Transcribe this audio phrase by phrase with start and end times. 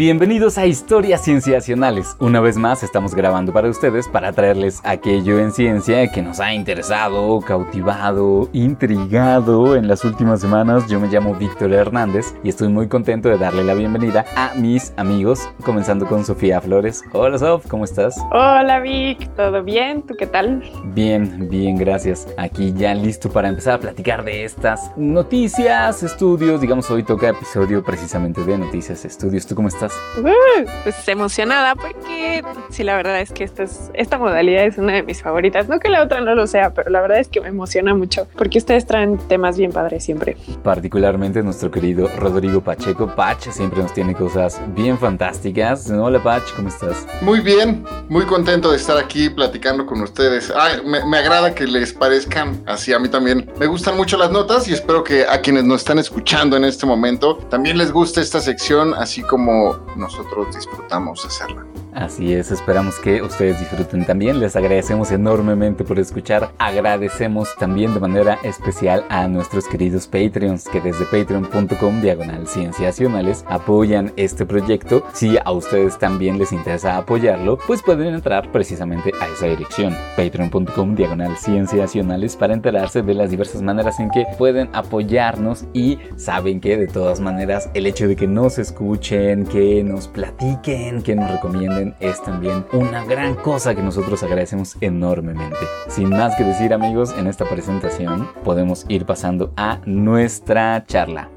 [0.00, 2.16] Bienvenidos a Historias Cienciacionales.
[2.20, 6.54] Una vez más estamos grabando para ustedes para traerles aquello en ciencia que nos ha
[6.54, 10.86] interesado, cautivado, intrigado en las últimas semanas.
[10.88, 14.94] Yo me llamo Víctor Hernández y estoy muy contento de darle la bienvenida a mis
[14.96, 17.04] amigos, comenzando con Sofía Flores.
[17.12, 18.16] Hola Sof, ¿cómo estás?
[18.32, 20.00] Hola Vic, ¿todo bien?
[20.00, 20.64] ¿Tú qué tal?
[20.94, 22.26] Bien, bien, gracias.
[22.38, 26.62] Aquí ya listo para empezar a platicar de estas noticias, estudios.
[26.62, 29.46] Digamos, hoy toca episodio precisamente de noticias, estudios.
[29.46, 29.89] ¿Tú cómo estás?
[30.18, 34.94] Uh, pues emocionada porque sí, la verdad es que esta, es, esta modalidad es una
[34.94, 35.68] de mis favoritas.
[35.68, 38.26] No que la otra no lo sea, pero la verdad es que me emociona mucho
[38.36, 40.36] porque ustedes traen temas bien padres siempre.
[40.62, 43.14] Particularmente nuestro querido Rodrigo Pacheco.
[43.14, 45.90] Pach siempre nos tiene cosas bien fantásticas.
[45.90, 47.06] Hola Pach, ¿cómo estás?
[47.22, 50.52] Muy bien, muy contento de estar aquí platicando con ustedes.
[50.54, 53.50] Ay, me, me agrada que les parezcan así a mí también.
[53.58, 56.86] Me gustan mucho las notas y espero que a quienes nos están escuchando en este
[56.86, 61.66] momento también les guste esta sección, así como nosotros disfrutamos hacerla.
[61.94, 64.38] Así es, esperamos que ustedes disfruten también.
[64.38, 66.50] Les agradecemos enormemente por escuchar.
[66.58, 74.12] Agradecemos también de manera especial a nuestros queridos Patreons que desde patreon.com diagonal cienciacionales apoyan
[74.16, 75.04] este proyecto.
[75.12, 79.96] Si a ustedes también les interesa apoyarlo, pues pueden entrar precisamente a esa dirección.
[80.16, 86.60] Patreon.com diagonal cienciacionales para enterarse de las diversas maneras en que pueden apoyarnos y saben
[86.60, 91.30] que de todas maneras el hecho de que nos escuchen, que nos platiquen, que nos
[91.30, 95.58] recomienden es también una gran cosa que nosotros agradecemos enormemente.
[95.88, 101.30] Sin más que decir amigos, en esta presentación podemos ir pasando a nuestra charla.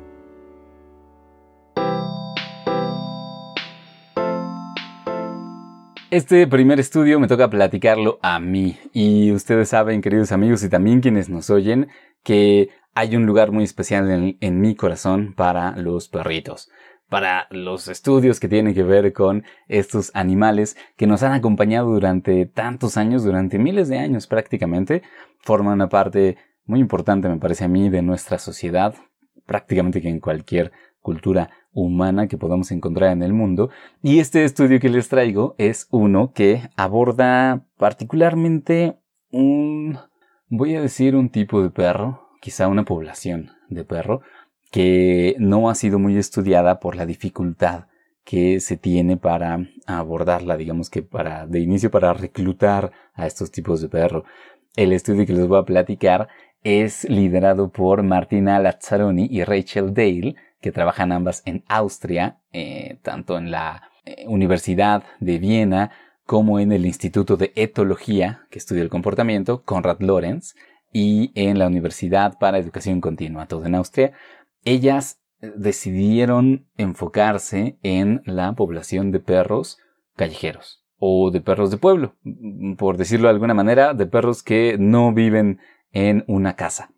[6.13, 11.01] Este primer estudio me toca platicarlo a mí y ustedes saben, queridos amigos y también
[11.01, 11.87] quienes nos oyen,
[12.21, 16.69] que hay un lugar muy especial en, mi corazón para los perritos
[17.13, 22.47] para los estudios que tienen que ver con estos animales que nos han acompañado durante
[22.47, 25.03] tantos años, durante miles de años prácticamente,
[25.37, 28.95] forman una parte muy importante, me parece a mí, de nuestra sociedad,
[29.45, 30.71] prácticamente que en cualquier
[31.01, 33.69] cultura humana que podamos encontrar en el mundo.
[34.01, 38.97] Y este estudio que les traigo es uno que aborda particularmente
[39.29, 39.99] un,
[40.47, 44.21] voy a decir un tipo de perro, quizá una población de perro,
[44.73, 47.85] que no ha sido muy estudiada por la dificultad
[48.23, 53.81] que se tiene para abordarla, digamos que para, de inicio para reclutar a estos tipos
[53.81, 54.25] de perro.
[54.75, 56.27] El estudio que les voy a platicar
[56.63, 63.37] es liderado por Martina Lazzaroni y Rachel Dale, que trabajan ambas en Austria, eh, tanto
[63.37, 65.91] en la eh, Universidad de Viena
[66.25, 70.55] como en el Instituto de Etología, que estudia el comportamiento, Konrad Lorenz,
[70.91, 74.13] y en la Universidad para Educación Continua, todo en Austria,
[74.65, 79.77] ellas eh, decidieron enfocarse en la población de perros
[80.15, 84.77] callejeros o de perros de pueblo, mm, por decirlo de alguna manera, de perros que
[84.79, 85.59] no viven
[85.91, 86.91] en una casa,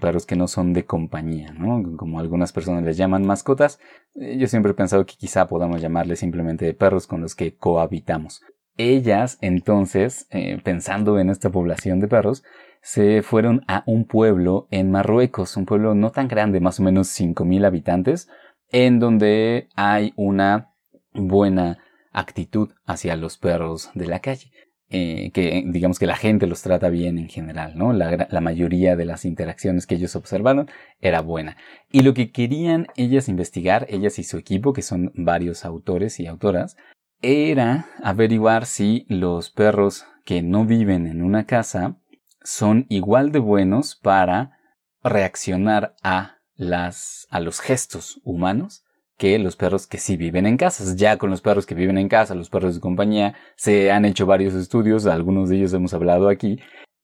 [0.00, 1.96] perros que no son de compañía, ¿no?
[1.96, 3.80] Como algunas personas les llaman mascotas,
[4.14, 8.42] eh, yo siempre he pensado que quizá podamos llamarles simplemente perros con los que cohabitamos.
[8.76, 12.44] Ellas, entonces, eh, pensando en esta población de perros,
[12.88, 17.08] se fueron a un pueblo en Marruecos, un pueblo no tan grande, más o menos
[17.08, 18.30] 5.000 habitantes,
[18.70, 20.72] en donde hay una
[21.12, 24.52] buena actitud hacia los perros de la calle.
[24.88, 27.92] Eh, que digamos que la gente los trata bien en general, ¿no?
[27.92, 30.70] La, la, mayoría de las interacciones que ellos observaron
[31.02, 31.58] era buena.
[31.92, 36.26] Y lo que querían ellas investigar, ellas y su equipo, que son varios autores y
[36.26, 36.78] autoras,
[37.20, 41.98] era averiguar si los perros que no viven en una casa
[42.48, 44.58] son igual de buenos para
[45.02, 48.84] reaccionar a las a los gestos humanos
[49.18, 50.96] que los perros que sí viven en casas.
[50.96, 54.24] Ya con los perros que viven en casa, los perros de compañía, se han hecho
[54.24, 56.58] varios estudios, algunos de ellos hemos hablado aquí,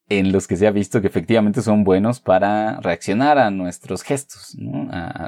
[0.08, 4.56] en los que se ha visto que efectivamente son buenos para reaccionar a nuestros gestos,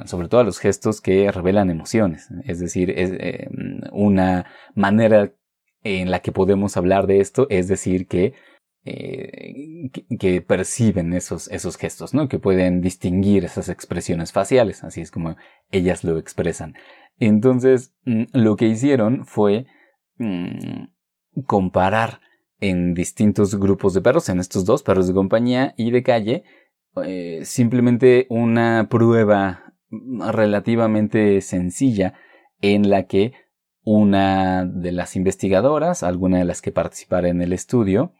[0.07, 2.29] sobre todo a los gestos que revelan emociones.
[2.45, 3.49] Es decir, eh,
[3.93, 5.33] una manera
[5.83, 8.33] en la que podemos hablar de esto es decir que
[8.89, 9.91] eh,
[10.21, 12.29] que, perciben esos, esos gestos, ¿no?
[12.29, 15.35] Que pueden distinguir esas expresiones faciales, así es como
[15.73, 16.75] ellas lo expresan.
[17.19, 19.67] Entonces, mm, lo que hicieron fue
[20.19, 20.85] mm,
[21.47, 22.21] comparar
[22.61, 26.45] en distintos grupos de perros, en estos dos, perros de compañía y de calle,
[27.05, 32.15] eh, simplemente una prueba relativamente sencilla
[32.61, 33.33] en la que
[33.83, 38.13] una de las investigadoras, alguna de las que participara en el estudio,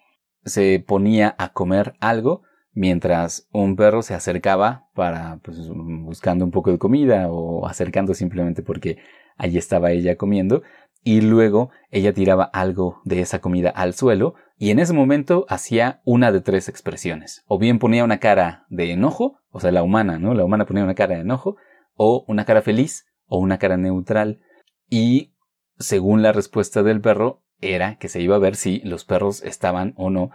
[0.47, 6.71] se ponía a comer algo mientras un perro se acercaba para, pues, buscando un poco
[6.71, 8.99] de comida o acercando simplemente porque
[9.37, 10.63] allí estaba ella comiendo
[11.03, 16.01] y luego ella tiraba algo de esa comida al suelo y en ese momento hacía
[16.05, 17.45] una de tres expresiones.
[17.47, 20.35] O bien ponía una cara de enojo, o sea, la humana, ¿no?
[20.35, 21.57] La humana ponía una cara de enojo,
[21.95, 24.41] o una cara feliz, o una cara neutral.
[24.89, 25.35] Y
[25.79, 29.95] según la respuesta del perro, era que se iba a ver si los perros estaban
[29.97, 30.31] o no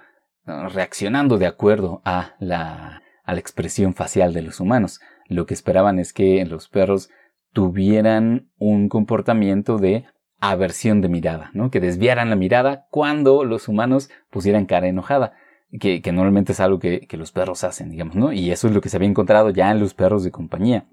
[0.46, 5.00] reaccionando de acuerdo a la, a la expresión facial de los humanos.
[5.28, 7.10] Lo que esperaban es que los perros
[7.54, 10.06] tuvieran un comportamiento de
[10.40, 11.70] aversión de mirada, ¿no?
[11.70, 15.34] Que desviaran la mirada cuando los humanos pusieran cara enojada,
[15.80, 18.34] que, que normalmente es algo que, que, los perros hacen, digamos, ¿no?
[18.34, 20.88] Y eso es lo que se había encontrado ya en los perros de compañía.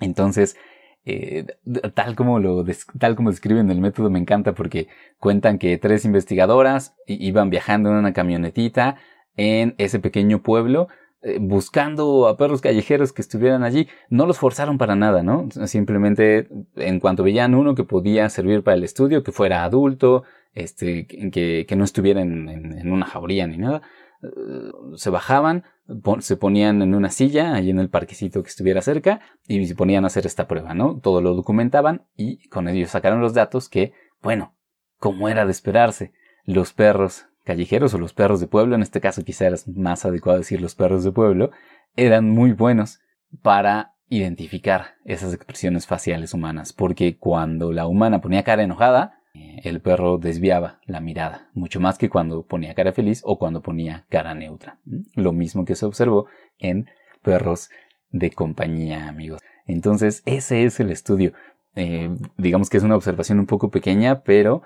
[0.00, 0.56] Entonces,
[1.06, 1.46] eh,
[1.94, 2.64] tal como lo
[2.98, 7.96] tal como describen el método me encanta porque cuentan que tres investigadoras iban viajando en
[7.96, 8.96] una camionetita
[9.36, 10.88] en ese pequeño pueblo
[11.26, 13.88] eh, buscando a perros callejeros que estuvieran allí.
[14.10, 15.48] No los forzaron para nada, ¿no?
[15.64, 21.06] Simplemente en cuanto veían uno que podía servir para el estudio, que fuera adulto, este,
[21.06, 23.80] que, que no estuviera en, una jauría ni nada,
[24.22, 24.28] eh,
[24.96, 25.64] se bajaban,
[26.20, 30.04] se ponían en una silla allí en el parquecito que estuviera cerca y se ponían
[30.04, 30.98] a hacer esta prueba, ¿no?
[30.98, 33.92] Todo lo documentaban y con ello sacaron los datos que,
[34.22, 34.54] bueno,
[34.98, 36.12] como era de esperarse,
[36.44, 40.38] los perros callejeros o los perros de pueblo, en este caso quizá era más adecuado
[40.38, 41.50] decir los perros de pueblo,
[41.96, 43.00] eran muy buenos
[43.42, 50.18] para identificar esas expresiones faciales humanas, porque cuando la humana ponía cara enojada, el perro
[50.18, 54.78] desviaba la mirada, mucho más que cuando ponía cara feliz o cuando ponía cara neutra.
[55.14, 56.26] Lo mismo que se observó
[56.58, 56.86] en
[57.22, 57.70] perros
[58.10, 59.40] de compañía, amigos.
[59.66, 61.32] Entonces, ese es el estudio.
[61.74, 64.62] Eh, digamos que es una observación un poco pequeña, pero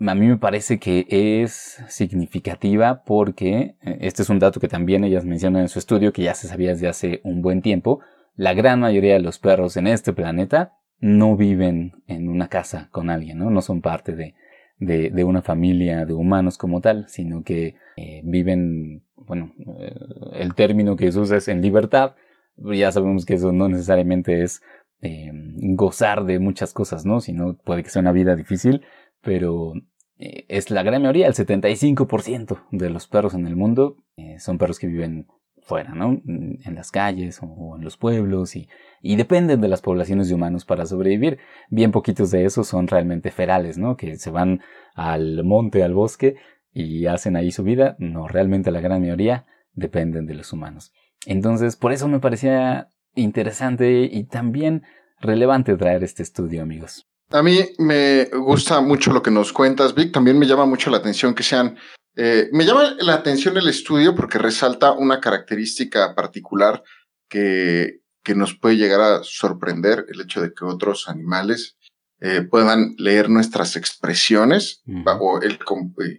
[0.00, 5.04] a mí me parece que es significativa porque, eh, este es un dato que también
[5.04, 8.00] ellas mencionan en su estudio, que ya se sabía desde hace un buen tiempo,
[8.34, 13.10] la gran mayoría de los perros en este planeta no viven en una casa con
[13.10, 13.50] alguien, ¿no?
[13.50, 14.34] No son parte de,
[14.78, 19.94] de, de una familia de humanos como tal, sino que eh, viven, bueno, eh,
[20.34, 22.14] el término que se usa es en libertad.
[22.56, 24.62] Ya sabemos que eso no necesariamente es
[25.00, 27.20] eh, gozar de muchas cosas, ¿no?
[27.20, 28.82] Sino puede que sea una vida difícil,
[29.22, 29.74] pero
[30.16, 33.98] es la gran mayoría, el 75% de los perros en el mundo
[34.38, 35.28] son perros que viven
[35.68, 36.20] fuera, ¿no?
[36.26, 38.68] En las calles o en los pueblos y,
[39.02, 41.38] dependen de las poblaciones de humanos para sobrevivir.
[41.68, 43.96] Bien poquitos de esos son realmente ferales, ¿no?
[43.96, 44.62] Que se van
[44.94, 46.36] al monte, al bosque
[46.72, 47.96] y hacen ahí su vida.
[47.98, 50.92] No, realmente la gran mayoría dependen de los humanos.
[51.26, 54.82] Entonces, por eso me parecía interesante y también
[55.20, 57.06] relevante traer este estudio, amigos.
[57.30, 60.12] A mí me gusta mucho lo que nos cuentas, Vic.
[60.12, 61.76] También me llama mucho la atención que sean
[62.20, 66.82] eh, me llama la atención el estudio porque resalta una característica particular
[67.28, 71.76] que, que nos puede llegar a sorprender, el hecho de que otros animales
[72.20, 74.82] eh, puedan leer nuestras expresiones
[75.20, 75.60] o el,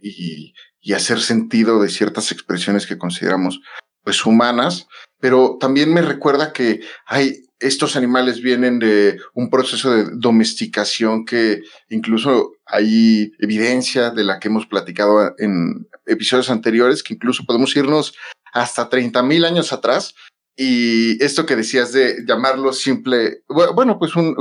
[0.01, 3.59] y, y, hacer sentido de ciertas expresiones que consideramos
[4.01, 4.87] pues humanas,
[5.19, 11.61] pero también me recuerda que hay estos animales vienen de un proceso de domesticación que
[11.89, 18.13] incluso hay evidencia de la que hemos platicado en episodios anteriores, que incluso podemos irnos
[18.53, 20.15] hasta 30 mil años atrás.
[20.55, 24.35] Y esto que decías de llamarlo simple, bueno, pues un,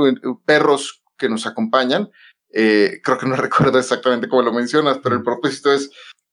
[0.45, 2.09] perros que nos acompañan,
[2.53, 5.89] eh, creo que no recuerdo exactamente cómo lo mencionas, pero el propósito es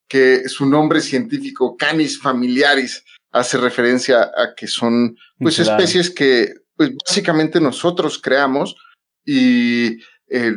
[0.08, 6.90] que su nombre científico, Canis familiaris, hace referencia a que son pues especies que pues
[7.04, 8.76] básicamente nosotros creamos
[9.24, 10.52] y eh,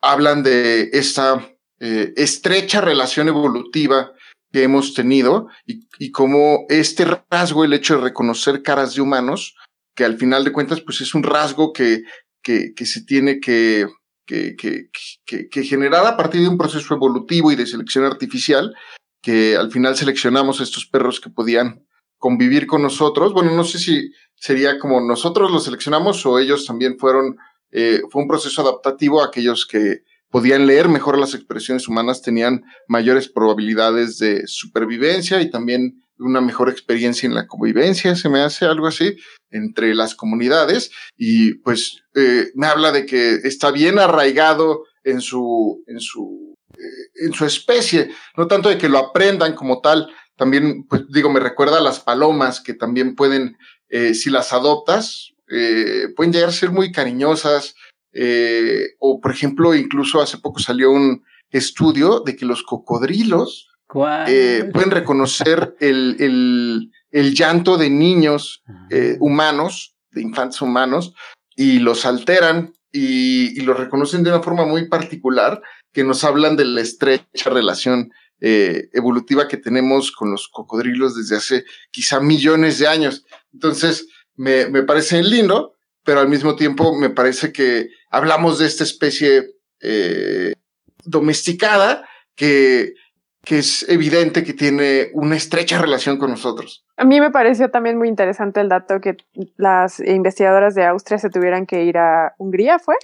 [0.00, 1.48] hablan de esta
[1.80, 4.12] eh, estrecha relación evolutiva
[4.52, 9.56] que hemos tenido y, y cómo este rasgo, el hecho de reconocer caras de humanos,
[9.94, 12.02] que al final de cuentas pues es un rasgo que,
[12.42, 13.86] que, se tiene que,
[14.26, 18.74] que, que, generar a partir de un proceso evolutivo y de selección artificial,
[19.22, 21.86] que al final seleccionamos estos perros que podían
[22.18, 23.32] convivir con nosotros.
[23.32, 24.12] Bueno, no sé si
[24.42, 27.36] sería como nosotros los seleccionamos o ellos también fueron,
[27.70, 29.22] eh, fue un proceso adaptativo.
[29.22, 36.02] Aquellos que podían leer mejor las expresiones humanas tenían mayores probabilidades de supervivencia y también
[36.18, 39.14] una mejor experiencia en la convivencia, se me hace algo así,
[39.50, 40.90] entre las comunidades.
[41.16, 47.26] Y pues eh, me habla de que está bien arraigado en su, en su, eh,
[47.26, 51.40] en su especie, no tanto de que lo aprendan como tal, también, pues digo, me
[51.40, 53.56] recuerda a las palomas que también pueden,
[53.92, 57.74] eh, si las adoptas, eh, pueden llegar a ser muy cariñosas.
[58.14, 64.90] Eh, o, por ejemplo, incluso hace poco salió un estudio de que los cocodrilos pueden
[64.90, 68.64] reconocer el, llanto de niños
[69.20, 71.12] humanos, de infantes humanos,
[71.54, 75.60] y los alteran y, los reconocen de una forma muy particular
[75.92, 78.10] que nos hablan de la estrecha relación
[78.44, 83.24] eh, evolutiva que tenemos con los cocodrilos desde hace quizá millones de años.
[83.52, 88.84] Entonces, me, me parece lindo, pero al mismo tiempo me parece que hablamos de esta
[88.84, 89.46] especie
[91.04, 92.94] domesticada que
[93.44, 96.86] que es evidente que tiene una estrecha relación con nosotros.
[96.96, 99.16] A mí me pareció también muy interesante el dato que
[99.56, 102.94] las investigadoras de Austria se tuvieran que ir a Hungría, ¿fue?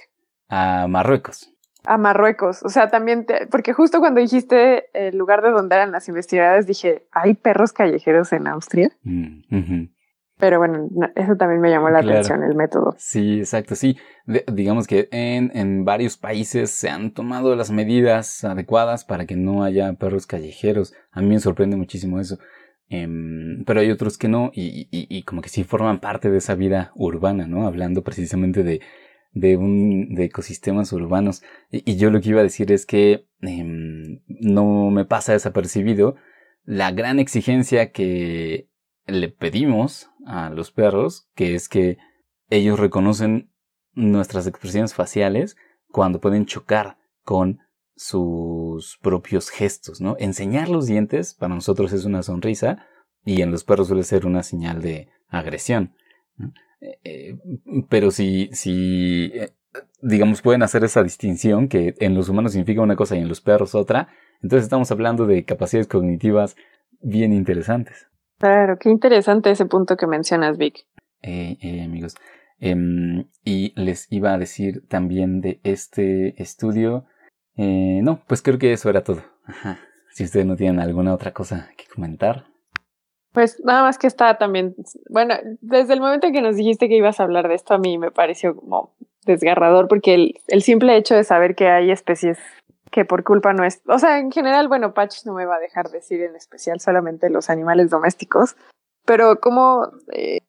[0.47, 1.51] A Marruecos.
[1.85, 2.63] A Marruecos.
[2.63, 7.05] O sea, también, porque justo cuando dijiste el lugar de donde eran las investigadoras, dije,
[7.11, 8.91] ¿hay perros callejeros en Austria?
[9.03, 9.41] Mm,
[10.39, 12.95] pero bueno, eso también me llamó la atención, el método.
[12.97, 13.97] Sí, exacto, sí.
[14.51, 19.63] digamos que en, en varios países se han tomado las medidas adecuadas para que no
[19.63, 20.93] haya perros callejeros.
[21.11, 22.39] A mí me sorprende muchísimo eso.
[22.87, 26.37] Em, pero hay otros que no, y, y, y, como que sí forman parte de
[26.37, 27.67] esa vida urbana, ¿no?
[27.67, 28.81] Hablando precisamente de,
[29.33, 31.43] de un, de ecosistemas urbanos.
[31.69, 36.15] Y, yo lo que iba a decir es que em, no me pasa desapercibido
[36.63, 38.69] la gran exigencia que
[39.05, 41.97] le pedimos a los perros, que es que
[42.49, 43.51] ellos reconocen
[43.93, 45.55] nuestras expresiones faciales
[45.87, 47.59] cuando pueden chocar con
[47.95, 50.15] sus propios gestos, ¿no?
[50.19, 52.87] Enseñar los dientes para nosotros es una sonrisa
[53.25, 55.93] y en los perros suele ser una señal de agresión.
[56.79, 57.37] Eh, eh,
[57.89, 59.51] pero si, si, eh,
[60.01, 63.41] digamos, pueden hacer esa distinción que en los humanos significa una cosa y en los
[63.41, 64.07] perros otra,
[64.41, 66.55] entonces estamos hablando de capacidades cognitivas
[67.01, 68.08] bien interesantes.
[68.39, 70.85] Claro, qué interesante ese punto que mencionas, Vic.
[71.21, 72.15] Eh, eh, amigos.
[72.59, 77.05] Em, y les iba a decir también de este estudio.
[77.57, 79.23] Eh, no, pues creo que eso era todo.
[79.45, 79.79] Ajá.
[80.11, 82.45] Si ustedes no tienen alguna otra cosa que comentar.
[83.33, 84.75] Pues nada más que está también,
[85.09, 87.77] bueno, desde el momento en que nos dijiste que ibas a hablar de esto, a
[87.77, 92.39] mí me pareció como desgarrador, porque el, el simple hecho de saber que hay especies
[92.91, 95.59] que por culpa no es, o sea, en general, bueno, Patch no me va a
[95.59, 98.55] dejar decir en especial solamente los animales domésticos,
[99.05, 100.39] pero como eh,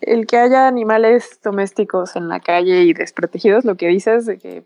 [0.00, 4.64] el que haya animales domésticos en la calle y desprotegidos, lo que dices de que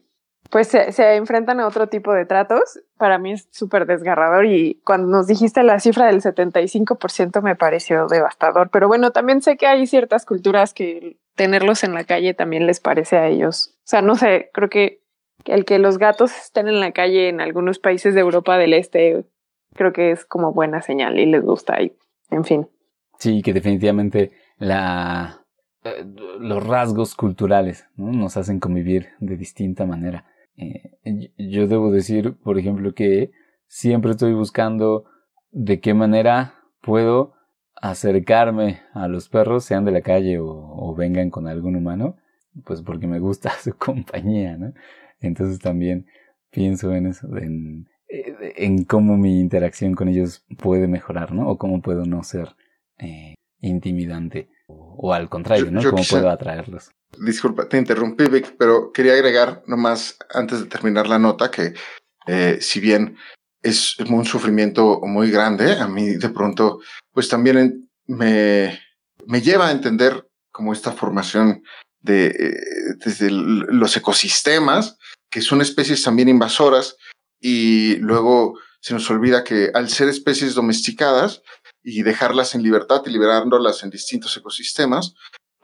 [0.50, 4.80] pues se, se enfrentan a otro tipo de tratos, para mí es súper desgarrador y
[4.84, 9.66] cuando nos dijiste la cifra del 75% me pareció devastador, pero bueno, también sé que
[9.66, 14.00] hay ciertas culturas que tenerlos en la calle también les parece a ellos, o sea,
[14.00, 15.02] no sé, creo que
[15.44, 19.24] el que los gatos estén en la calle en algunos países de Europa del Este,
[19.74, 21.96] creo que es como buena señal y les gusta y,
[22.30, 22.68] en fin.
[23.18, 25.44] Sí, que definitivamente la,
[25.84, 26.04] eh,
[26.40, 30.24] los rasgos culturales nos hacen convivir de distinta manera.
[30.56, 33.30] Eh, yo debo decir, por ejemplo, que
[33.66, 35.04] siempre estoy buscando
[35.50, 37.34] de qué manera puedo
[37.80, 42.16] acercarme a los perros, sean de la calle o, o vengan con algún humano,
[42.64, 44.72] pues porque me gusta su compañía, ¿no?
[45.20, 46.06] Entonces también
[46.50, 51.48] pienso en eso, en, eh, en cómo mi interacción con ellos puede mejorar, ¿no?
[51.48, 52.56] O cómo puedo no ser
[52.98, 54.48] eh, intimidante.
[54.66, 55.82] O, al contrario, ¿no?
[55.82, 56.90] ¿Cómo puedo atraerlos?
[57.18, 61.72] Disculpa, te interrumpí, Vic, pero quería agregar nomás antes de terminar la nota que
[62.26, 63.16] eh, si bien
[63.62, 66.80] es un sufrimiento muy grande, a mí de pronto,
[67.12, 68.78] pues también me,
[69.26, 71.62] me lleva a entender como esta formación
[72.08, 74.96] de, eh, desde los ecosistemas,
[75.30, 76.96] que son especies también invasoras,
[77.40, 81.42] y luego se nos olvida que al ser especies domesticadas
[81.84, 85.14] y dejarlas en libertad y liberándolas en distintos ecosistemas,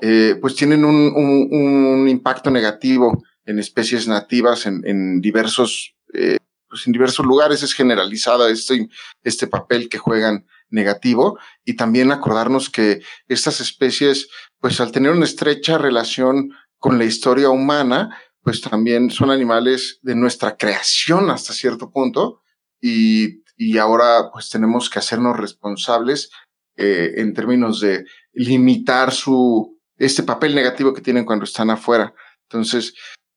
[0.00, 6.92] eh, pues tienen un, impacto negativo en especies nativas en, en diversos, eh, pues en
[6.92, 7.62] diversos lugares.
[7.62, 8.88] Es generalizada este,
[9.22, 14.28] este papel que juegan negativo y también acordarnos que estas especies,
[14.58, 20.14] pues al tener una estrecha relación con la historia humana, pues también son animales de
[20.14, 22.42] nuestra creación hasta cierto punto
[22.80, 26.30] y, y ahora pues tenemos que hacernos responsables
[26.76, 32.12] eh, en términos de limitar su, este papel negativo que tienen cuando están afuera.
[32.48, 32.94] Entonces,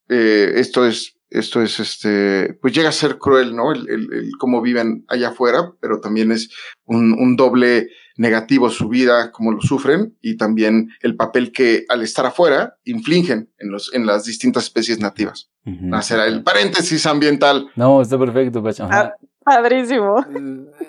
[0.10, 3.72] eh, esto es esto es este, pues llega a ser cruel, ¿no?
[3.72, 6.50] El, el, cómo viven allá afuera, pero también es
[6.86, 12.02] un, un, doble negativo su vida, cómo lo sufren, y también el papel que al
[12.02, 15.50] estar afuera infligen en los, en las distintas especies nativas.
[15.92, 17.70] Hacer el paréntesis ambiental.
[17.76, 18.88] No, está perfecto, Pacho.
[18.90, 20.26] Ah, padrísimo.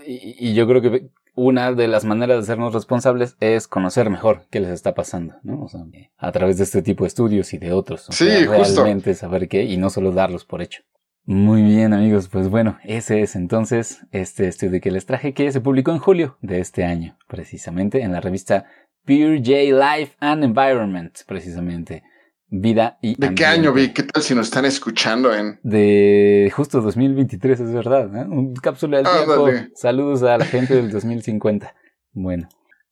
[0.07, 4.47] Y, y, yo creo que una de las maneras de hacernos responsables es conocer mejor
[4.51, 5.63] qué les está pasando, ¿no?
[5.63, 5.83] O sea,
[6.19, 8.07] a través de este tipo de estudios y de otros.
[8.11, 10.83] sí, realmente saber qué y no solo darlos por hecho.
[11.25, 15.61] Muy bien amigos, pues bueno, ese es entonces este estudio que les traje que se
[15.61, 18.65] publicó en julio de este año, precisamente en la revista
[19.05, 22.03] Pure J Life and Environment, precisamente.
[22.51, 23.15] Vida y...
[23.21, 23.93] ¿De qué año vi?
[23.93, 25.61] ¿Qué tal si nos están escuchando en...?
[25.63, 28.23] De justo 2023, es verdad, ¿no?
[28.35, 29.49] Un cápsula del ah, tiempo.
[29.75, 31.75] Saludos a la gente del 2050.
[32.13, 32.49] Bueno,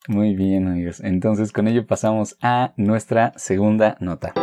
[0.09, 1.01] muy bien amigos.
[1.01, 4.35] Entonces con ello pasamos a nuestra segunda nota.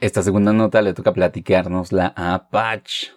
[0.00, 3.08] Esta segunda nota le toca platicarnosla a Patch.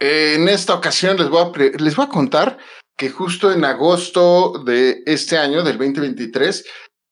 [0.00, 2.58] en esta ocasión les voy, a les voy a contar
[2.96, 6.64] que justo en agosto de este año, del 2023,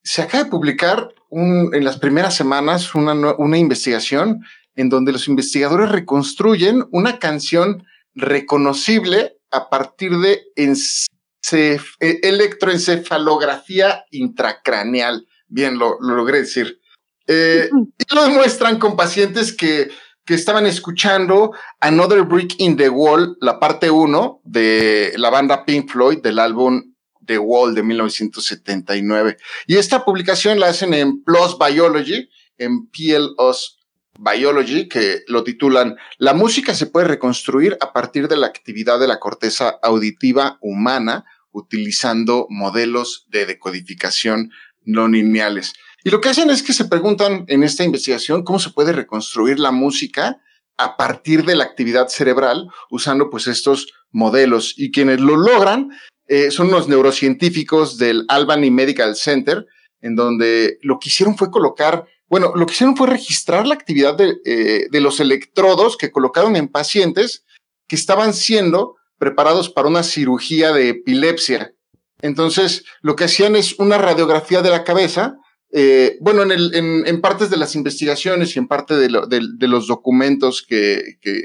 [0.02, 5.28] se acaba de publicar un, en las primeras semanas una, una investigación en donde los
[5.28, 11.78] investigadores reconstruyen una canción reconocible a partir de e,
[12.23, 15.26] electroencefalografía intracraneal.
[15.49, 16.80] Bien, lo, lo logré decir.
[17.26, 19.90] Eh, y lo demuestran con pacientes que,
[20.25, 25.90] que estaban escuchando Another Brick in the Wall, la parte 1 de la banda Pink
[25.90, 26.89] Floyd del álbum
[27.30, 29.37] The Wall de 1979.
[29.68, 33.78] Y esta publicación la hacen en PLOS Biology, en PLOS
[34.18, 39.06] Biology, que lo titulan La música se puede reconstruir a partir de la actividad de
[39.06, 44.50] la corteza auditiva humana utilizando modelos de decodificación
[44.82, 45.72] no lineales.
[46.02, 49.60] Y lo que hacen es que se preguntan en esta investigación cómo se puede reconstruir
[49.60, 50.40] la música
[50.78, 55.90] a partir de la actividad cerebral usando pues estos modelos y quienes lo logran
[56.30, 59.66] eh, son unos neurocientíficos del Albany Medical Center
[60.00, 64.14] en donde lo que hicieron fue colocar, bueno, lo que hicieron fue registrar la actividad
[64.14, 67.44] de, eh, de los electrodos que colocaron en pacientes
[67.88, 71.75] que estaban siendo preparados para una cirugía de epilepsia.
[72.22, 75.37] Entonces, lo que hacían es una radiografía de la cabeza
[75.72, 79.68] eh, bueno, en, el, en, partes de las investigaciones y en parte de, de, de
[79.68, 81.40] los documentos que, que,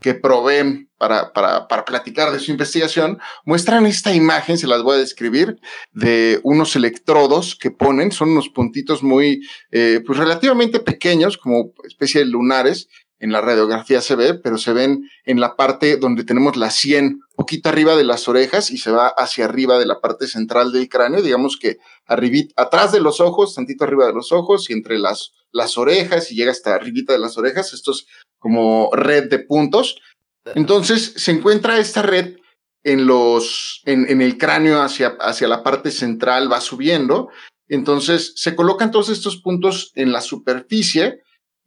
[0.00, 4.96] que proveen para, para, para, platicar de su investigación, muestran esta imagen, se las voy
[4.96, 5.56] a describir,
[5.92, 12.20] de unos electrodos que ponen, son unos puntitos muy, eh, pues relativamente pequeños, como especie
[12.20, 12.88] de lunares,
[13.20, 17.20] en la radiografía se ve, pero se ven en la parte donde tenemos la sien,
[17.36, 20.88] poquito arriba de las orejas y se va hacia arriba de la parte central del
[20.88, 24.98] cráneo, digamos que arribita, atrás de los ojos, tantito arriba de los ojos y entre
[24.98, 28.06] las, las orejas y llega hasta arribita de las orejas, esto es
[28.38, 30.00] como red de puntos.
[30.54, 32.36] Entonces se encuentra esta red
[32.82, 37.28] en los, en, en el cráneo hacia, hacia la parte central, va subiendo.
[37.68, 41.20] Entonces se colocan todos estos puntos en la superficie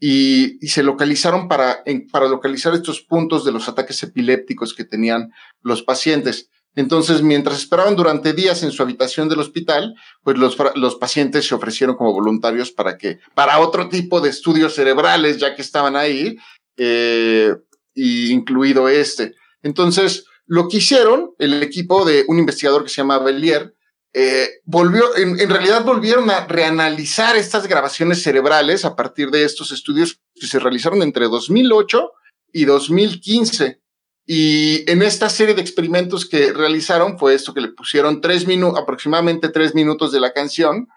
[0.06, 4.84] y, y, se localizaron para, en, para localizar estos puntos de los ataques epilépticos que
[4.84, 6.50] tenían los pacientes.
[6.76, 11.56] Entonces, mientras esperaban durante días en su habitación del hospital, pues los, los pacientes se
[11.56, 16.36] ofrecieron como voluntarios para que, para otro tipo de estudios cerebrales, ya que estaban ahí,
[16.76, 17.56] eh,
[17.96, 19.36] incluido este.
[19.62, 23.74] Entonces, lo que hicieron, el equipo de un investigador que se llama Bellier,
[24.14, 29.72] eh, volvió, en, en, realidad volvieron a reanalizar estas grabaciones cerebrales a partir de estos
[29.72, 32.12] estudios que se realizaron entre 2008
[32.54, 33.82] y 2015.
[34.26, 38.80] Y en esta serie de experimentos que realizaron fue esto que le pusieron tres minutos,
[38.80, 40.88] aproximadamente tres minutos de la canción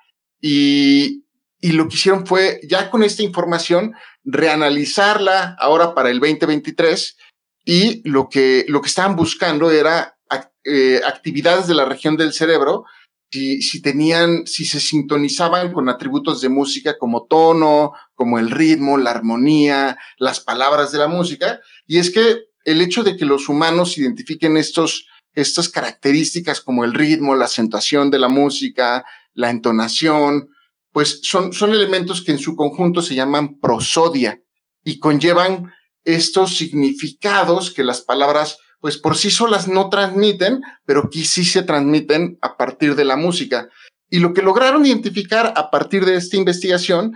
[0.41, 1.25] y,
[1.61, 7.17] y lo que hicieron fue ya con esta información reanalizarla ahora para el 2023
[7.65, 10.17] y lo que, lo que estaban buscando era
[10.65, 12.85] eh, actividades de la región del cerebro
[13.31, 18.99] si, si tenían, si se sintonizaban con atributos de música como tono, como el ritmo,
[18.99, 21.61] la armonía, las palabras de la música.
[21.87, 26.95] Y es que el hecho de que los humanos identifiquen estos, estas características como el
[26.95, 30.49] ritmo, la acentuación de la música, la entonación,
[30.93, 34.41] pues son, son elementos que en su conjunto se llaman prosodia
[34.83, 35.73] y conllevan
[36.05, 41.65] estos significados que las palabras pues por sí solas no transmiten, pero que sí se
[41.65, 43.69] transmiten a partir de la música.
[44.09, 47.15] Y lo que lograron identificar a partir de esta investigación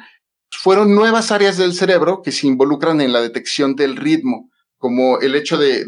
[0.51, 5.37] fueron nuevas áreas del cerebro que se involucran en la detección del ritmo, como el
[5.37, 5.87] hecho de,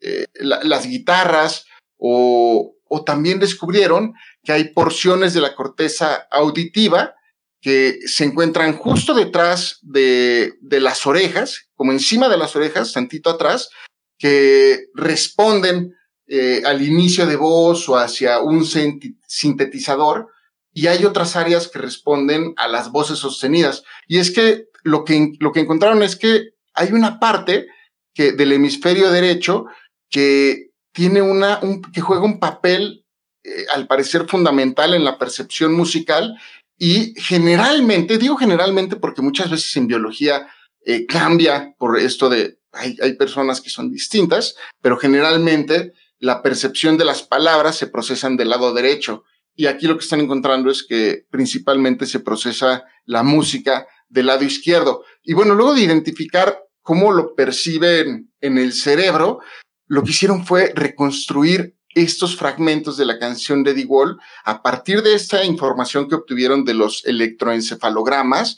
[0.00, 2.74] eh, la, las guitarras o,
[3.06, 7.14] también descubrieron que hay porciones de la corteza auditiva
[7.60, 13.30] que se encuentran justo detrás de, de las orejas, como encima de las orejas, tantito
[13.30, 13.70] atrás,
[14.18, 15.94] que responden
[16.26, 20.28] eh, al inicio de voz o hacia un sintetizador
[20.72, 23.84] y hay otras áreas que responden a las voces sostenidas.
[24.08, 27.66] Y es que lo que, lo que encontraron es que hay una parte
[28.12, 29.66] que, del hemisferio derecho
[30.10, 33.04] que tiene una, un, que juega un papel,
[33.42, 36.38] eh, al parecer fundamental en la percepción musical
[36.78, 40.48] y generalmente, digo generalmente porque muchas veces en biología
[40.84, 46.96] eh, cambia por esto de, hay, hay personas que son distintas, pero generalmente la percepción
[46.96, 49.24] de las palabras se procesan del lado derecho.
[49.54, 54.44] Y aquí lo que están encontrando es que principalmente se procesa la música del lado
[54.44, 55.04] izquierdo.
[55.22, 59.40] Y bueno, luego de identificar cómo lo perciben en el cerebro,
[59.86, 65.02] lo que hicieron fue reconstruir estos fragmentos de la canción de The Wall a partir
[65.02, 68.56] de esta información que obtuvieron de los electroencefalogramas.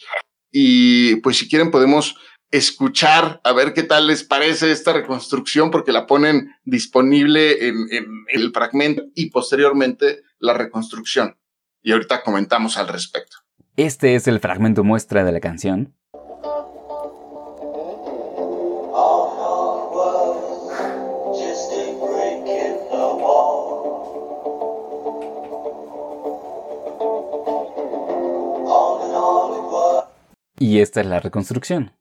[0.51, 2.15] Y pues si quieren podemos
[2.51, 7.89] escuchar a ver qué tal les parece esta reconstrucción porque la ponen disponible en,
[8.29, 11.37] el fragmento y posteriormente la reconstrucción.
[11.83, 13.39] Y ahorita comentamos al respecto.
[13.77, 15.95] Este es el fragmento muestra de la canción.
[30.59, 31.96] Y esta es la reconstrucción.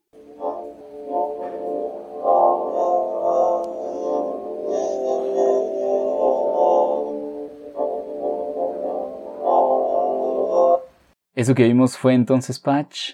[11.36, 13.12] Eso que vimos fue entonces, Patch,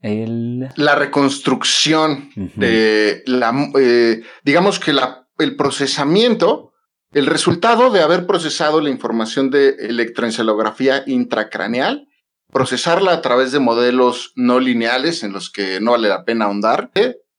[0.00, 0.68] el...
[0.76, 6.72] La reconstrucción de la, eh, digamos que la, el procesamiento,
[7.12, 12.08] el resultado de haber procesado la información de electroencefalografía intracraneal,
[12.50, 16.90] procesarla a través de modelos no lineales en los que no vale la pena ahondar,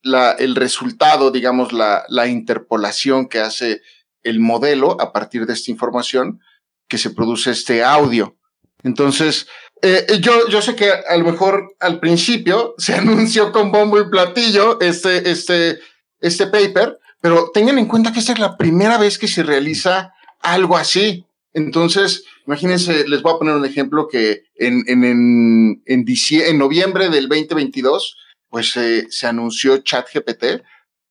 [0.02, 3.82] la, el resultado, digamos, la, la interpolación que hace
[4.24, 6.40] el modelo a partir de esta información
[6.88, 8.38] que se produce este audio.
[8.84, 9.48] Entonces,
[9.84, 14.10] eh, yo, yo sé que a lo mejor al principio se anunció con bombo y
[14.10, 15.80] platillo este, este,
[16.22, 20.14] este paper, pero tengan en cuenta que esta es la primera vez que se realiza
[20.40, 21.26] algo así.
[21.54, 27.10] Entonces, imagínense, les voy a poner un ejemplo que en, en, en, en, en noviembre
[27.10, 28.18] del 2022,
[28.50, 30.64] pues se anunció ChatGPT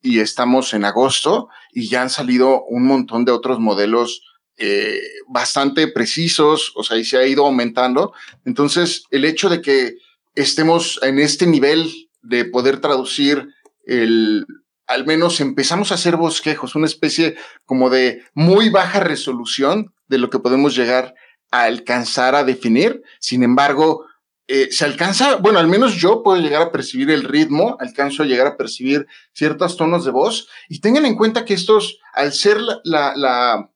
[0.03, 4.23] y estamos en agosto y ya han salido un montón de otros modelos
[4.59, 8.13] eh, bastante precisos, o sea, y se ha ido aumentando.
[8.45, 9.97] Entonces, el hecho de que
[10.35, 13.49] estemos en este nivel de poder traducir
[13.87, 14.47] el,
[14.87, 20.31] al menos empezamos a hacer bosquejos, una especie como de muy baja resolución de lo
[20.31, 21.15] que podemos llegar
[21.51, 23.03] a alcanzar a definir.
[23.21, 24.05] Sin embargo,
[24.49, 28.27] eh, se alcanza, bueno, al menos yo puedo llegar a percibir el ritmo, alcanzo a
[28.27, 32.59] llegar a percibir ciertos tonos de voz y tengan en cuenta que estos, al ser
[32.85, 33.69] la, la la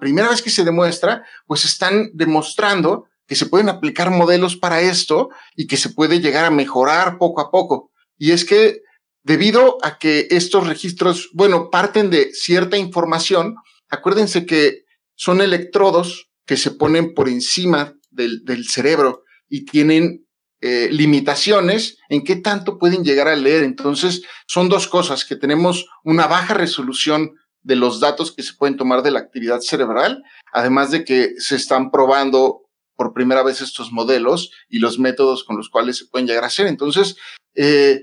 [0.00, 5.28] primera vez que se demuestra, pues están demostrando que se pueden aplicar modelos para esto
[5.54, 7.90] y que se puede llegar a mejorar poco a poco.
[8.16, 8.80] Y es que
[9.22, 13.56] debido a que estos registros, bueno, parten de cierta información,
[13.90, 20.26] acuérdense que son electrodos que se ponen por encima del, del cerebro y tienen
[20.60, 23.62] eh, limitaciones en qué tanto pueden llegar a leer.
[23.62, 28.76] Entonces, son dos cosas, que tenemos una baja resolución de los datos que se pueden
[28.76, 32.62] tomar de la actividad cerebral, además de que se están probando
[32.96, 36.48] por primera vez estos modelos y los métodos con los cuales se pueden llegar a
[36.48, 36.66] hacer.
[36.66, 37.16] Entonces,
[37.54, 38.02] eh,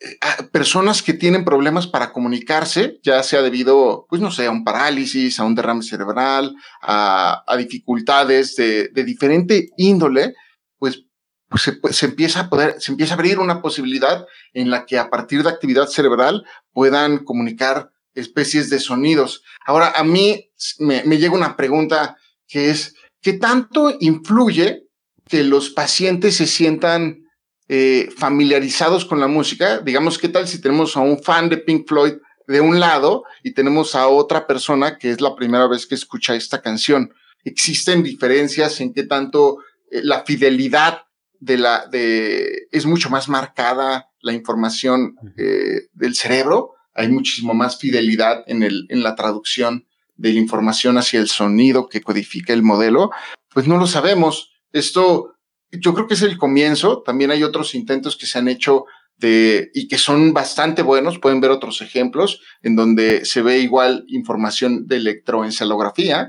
[0.00, 4.62] eh, personas que tienen problemas para comunicarse, ya sea debido, pues no sé, a un
[4.62, 10.34] parálisis, a un derrame cerebral, a, dificultades de, diferente índole,
[10.78, 11.04] pues,
[11.48, 14.98] pues se, se, empieza a poder, se empieza a abrir una posibilidad en la que
[14.98, 19.42] a partir de actividad cerebral puedan comunicar especies de sonidos.
[19.64, 24.84] Ahora, a mí me, llega una pregunta que es, ¿qué tanto influye
[25.28, 27.24] que los pacientes se sientan
[27.68, 29.78] eh, familiarizados con la música?
[29.78, 32.14] Digamos, ¿qué tal si tenemos a un fan de Pink Floyd
[32.46, 36.34] de un lado y tenemos a otra persona que es la primera vez que escucha
[36.34, 37.12] esta canción?
[37.44, 39.58] ¿Existen diferencias en qué tanto
[39.90, 41.02] eh, la fidelidad
[41.40, 46.73] de la, de, es mucho más marcada la información eh, del cerebro?
[46.94, 51.88] Hay muchísimo más fidelidad en, el, en la traducción de la información hacia el sonido
[51.88, 53.10] que codifica el modelo,
[53.52, 54.52] pues no lo sabemos.
[54.72, 55.34] Esto
[55.70, 57.02] yo creo que es el comienzo.
[57.02, 58.84] También hay otros intentos que se han hecho
[59.16, 61.18] de, y que son bastante buenos.
[61.18, 66.28] Pueden ver otros ejemplos en donde se ve igual información de electroencefalografía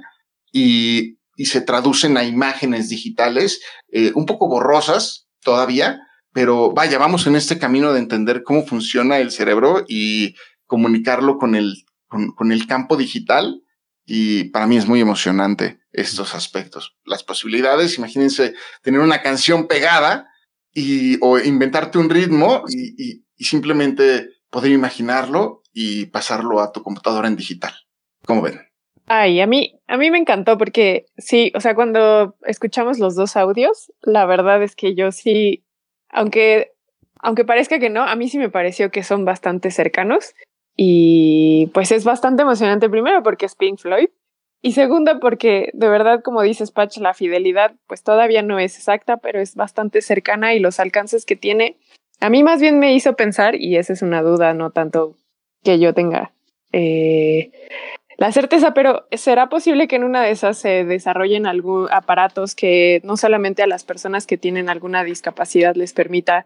[0.52, 6.00] y, y se traducen a imágenes digitales eh, un poco borrosas todavía,
[6.34, 10.36] pero vaya, vamos en este camino de entender cómo funciona el cerebro y
[10.76, 13.64] comunicarlo con el, con, el campo digital
[14.06, 16.98] y para mí es muy emocionante estos aspectos.
[17.06, 20.28] Las posibilidades, imagínense tener una canción pegada
[20.74, 27.30] y, o inventarte un ritmo y, y, simplemente poder imaginarlo y pasarlo a tu computadora
[27.30, 27.74] en digital.
[28.26, 28.60] ¿Cómo ven?
[29.08, 33.38] Ay, a mí, a mí me encantó porque sí, o sea, cuando escuchamos los dos
[33.38, 35.64] audios, la verdad es que yo sí,
[36.10, 36.74] aunque,
[37.22, 40.34] aunque parezca que no, a mí sí me pareció que son bastante cercanos
[40.76, 44.10] y pues es bastante emocionante primero porque es Pink Floyd
[44.62, 49.18] y segundo porque de verdad, como dices Patch, la fidelidad pues todavía no es exacta,
[49.18, 51.78] pero es bastante cercana y los alcances que tiene,
[52.20, 55.16] a mí más bien me hizo pensar, y esa es una duda, no tanto
[55.64, 56.32] que yo tenga.
[56.72, 57.52] Eh,
[58.18, 63.02] la certeza, pero ¿será posible que en una de esas se desarrollen algún aparatos que
[63.04, 66.46] no solamente a las personas que tienen alguna discapacidad les permita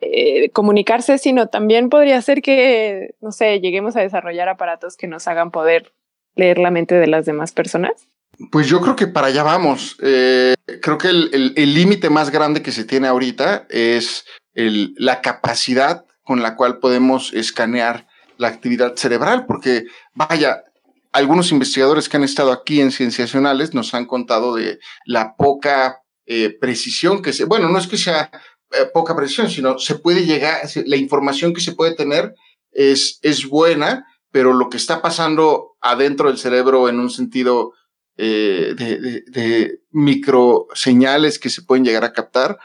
[0.00, 5.26] eh, comunicarse, sino también podría ser que, no sé, lleguemos a desarrollar aparatos que nos
[5.28, 5.92] hagan poder
[6.36, 8.08] leer la mente de las demás personas?
[8.50, 9.96] Pues yo creo que para allá vamos.
[10.02, 14.24] Eh, creo que el límite más grande que se tiene ahorita es
[14.54, 20.64] el, la capacidad con la cual podemos escanear la actividad cerebral, porque vaya,
[21.12, 26.56] algunos investigadores que han estado aquí en Cienciacionales nos han contado de la poca eh,
[26.60, 28.30] precisión que se, bueno, no es que sea
[28.72, 32.34] eh, poca precisión, sino se puede llegar, la información que se puede tener
[32.72, 37.72] es, es buena, pero lo que está pasando adentro del cerebro en un sentido
[38.16, 42.58] eh, de, de, de micro señales que se pueden llegar a captar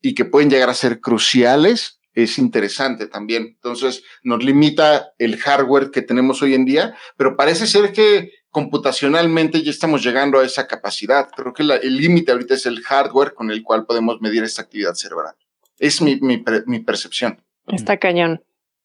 [0.00, 3.44] y que pueden llegar a ser cruciales es interesante también.
[3.54, 9.62] Entonces, nos limita el hardware que tenemos hoy en día, pero parece ser que computacionalmente
[9.62, 11.30] ya estamos llegando a esa capacidad.
[11.34, 14.94] Creo que el límite ahorita es el hardware con el cual podemos medir esta actividad
[14.94, 15.34] cerebral.
[15.82, 17.42] Es mi, mi, mi percepción.
[17.66, 18.40] Está cañón.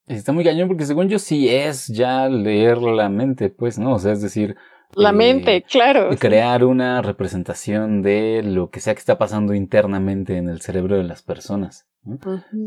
[0.08, 3.94] Está muy cañón porque según yo sí es ya leer la mente, pues, ¿no?
[3.94, 4.56] O sea, es decir...
[4.96, 6.10] La mente, claro.
[6.18, 11.04] Crear una representación de lo que sea que está pasando internamente en el cerebro de
[11.04, 11.88] las personas.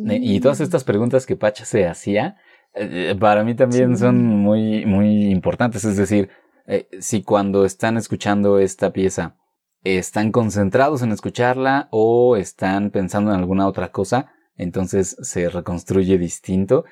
[0.07, 2.37] Y todas estas preguntas que Pacha se hacía,
[2.75, 5.85] eh, para mí también son muy, muy importantes.
[5.85, 6.29] Es decir,
[6.69, 9.39] eh, si cuando están escuchando esta pieza
[9.85, 16.85] están concentrados en escucharla o están pensando en alguna otra cosa, entonces se reconstruye distinto.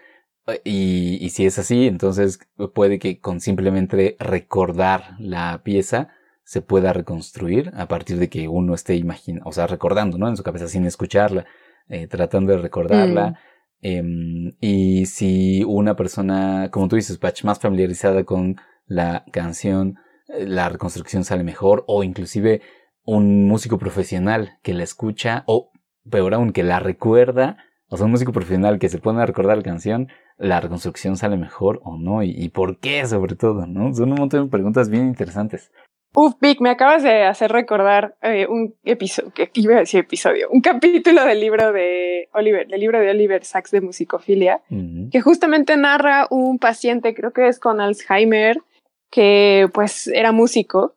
[0.64, 2.40] Y, y si es así, entonces
[2.74, 6.09] puede que con simplemente recordar la pieza
[6.44, 10.27] se pueda reconstruir a partir de que uno esté imaginando, o sea, recordando, ¿no?
[10.29, 11.44] En su cabeza sin escucharla.
[11.88, 13.31] Eh, tratando de recordarla.
[13.31, 13.35] Mm.
[13.81, 19.96] Em, y si una persona, como tú dices, Patch, más familiarizada con la canción,
[20.29, 22.61] eh, la reconstrucción sale mejor, o inclusive
[23.08, 25.70] un músico profesional que la escucha, o
[26.10, 27.56] peor aún, que la recuerda,
[27.88, 31.38] o sea, un músico profesional que se pone a recordar la canción, la reconstrucción sale
[31.38, 33.94] mejor o no, y, y por qué sobre todo, ¿no?
[33.94, 35.72] Son un montón de preguntas bien interesantes.
[36.14, 40.48] Uf, Vic, me acabas de hacer recordar eh, un episodio, que iba a decir episodio,
[40.50, 44.60] un capítulo del libro de Oliver, del libro de Oliver Sacks de musicofilia,
[45.10, 48.58] que justamente narra un paciente, creo que es con Alzheimer,
[49.10, 50.94] que pues era músico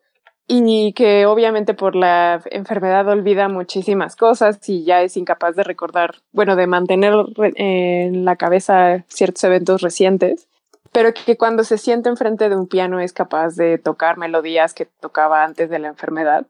[0.59, 6.15] y que obviamente por la enfermedad olvida muchísimas cosas y ya es incapaz de recordar,
[6.31, 7.13] bueno, de mantener
[7.55, 10.47] en la cabeza ciertos eventos recientes
[10.91, 14.85] pero que cuando se siente enfrente de un piano es capaz de tocar melodías que
[14.85, 16.47] tocaba antes de la enfermedad.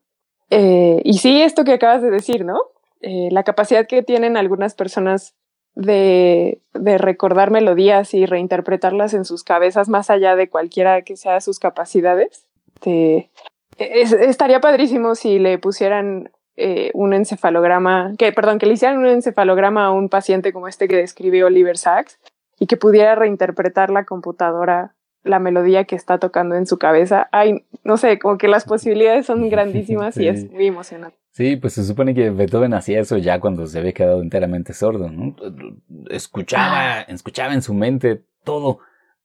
[0.50, 2.60] Eh, y sí, esto que acabas de decir, ¿no?
[3.02, 5.36] Eh, la capacidad que tienen algunas personas
[5.76, 11.40] de, de, recordar melodías y reinterpretarlas en sus cabezas más allá de cualquiera que sea
[11.40, 12.46] sus capacidades.
[13.78, 19.86] Estaría padrísimo si le pusieran eh, un encefalograma, que, perdón, que le hicieran un encefalograma
[19.86, 22.20] a un paciente como este que describió Oliver Sacks
[22.60, 27.30] y que pudiera reinterpretar la computadora la melodía que está tocando en su cabeza.
[27.32, 31.18] Ay, no sé, como que las posibilidades son grandísimas y es muy emocionante.
[31.32, 35.10] Sí, pues se supone que Beethoven hacía eso ya cuando se había quedado enteramente sordo,
[35.10, 35.36] ¿no?
[36.10, 37.02] Escuchaba, ah.
[37.08, 38.80] escuchaba en su mente todo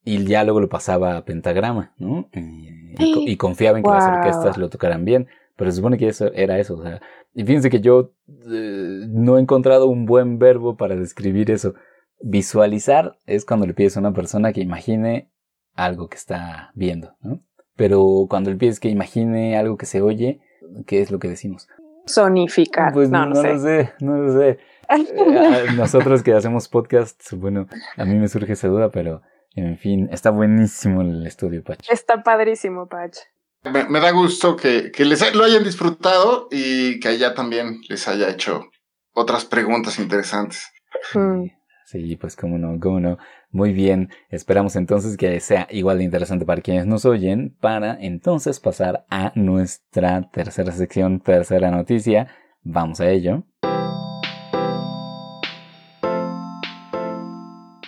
[0.07, 2.31] y ya luego lo pasaba a pentagrama, ¿no?
[2.33, 6.61] Y, confiaba en que las orquestas lo tocaran bien, pero se supone que eso era
[6.61, 7.01] eso, o sea,
[7.35, 8.13] y fíjense que yo
[8.49, 11.75] eh, no he encontrado un buen verbo para describir eso.
[12.21, 15.29] Visualizar es cuando le pides a una persona que imagine
[15.75, 17.43] algo que está viendo, ¿no?
[17.75, 20.41] Pero cuando le pides que imagine algo que se oye,
[20.87, 21.69] ¿qué es lo que decimos?
[22.07, 22.93] Sonificar.
[22.95, 24.59] Pues no, no, lo sé, no lo sé.
[24.89, 27.67] Eh, nosotros que hacemos podcasts, bueno,
[27.97, 29.21] a mí me surge esa duda, pero
[29.57, 31.79] en fin, está buenísimo el estudio, Pach.
[31.89, 33.17] Está padrísimo, Pach.
[33.65, 38.29] Me, da gusto que, que les lo hayan disfrutado y que allá también les haya
[38.29, 38.71] hecho
[39.13, 40.71] otras preguntas interesantes.
[41.15, 41.47] Mm.
[41.87, 43.17] Sí, pues cómo no, cómo no.
[43.51, 48.61] Muy bien, esperamos entonces que sea igual de interesante para quienes nos oyen, para entonces
[48.61, 52.29] pasar a nuestra tercera sección, tercera noticia.
[52.63, 53.45] Vamos a ello.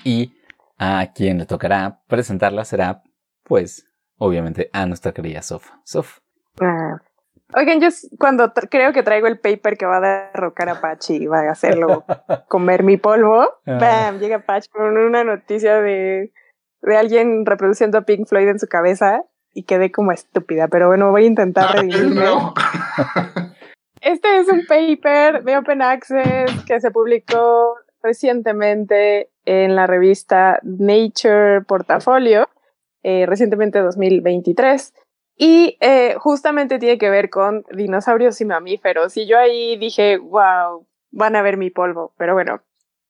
[0.04, 0.38] Y
[0.79, 3.03] a quien le tocará presentarla será,
[3.45, 3.87] pues,
[4.17, 5.71] obviamente a nuestra querida Sof.
[5.85, 6.19] Sof.
[6.61, 6.99] Ah.
[7.55, 7.88] Oigan, yo
[8.19, 11.53] cuando creo que traigo el paper que va a derrocar a Pachi y va a
[11.53, 12.05] hacerlo
[12.49, 13.79] comer mi polvo, ah.
[13.81, 14.19] ¡bam!
[14.19, 16.33] Llega Pachi con una noticia de,
[16.83, 19.23] de alguien reproduciendo a Pink Floyd en su cabeza
[19.55, 22.27] y quedé como estúpida, pero bueno, voy a intentar redimirme.
[24.01, 31.62] Este es un paper de Open Access que se publicó recientemente en la revista Nature
[31.62, 32.50] Portfolio,
[33.02, 34.92] eh, recientemente 2023.
[35.38, 39.16] Y eh, justamente tiene que ver con dinosaurios y mamíferos.
[39.16, 42.12] Y yo ahí dije, wow, van a ver mi polvo.
[42.18, 42.61] Pero bueno,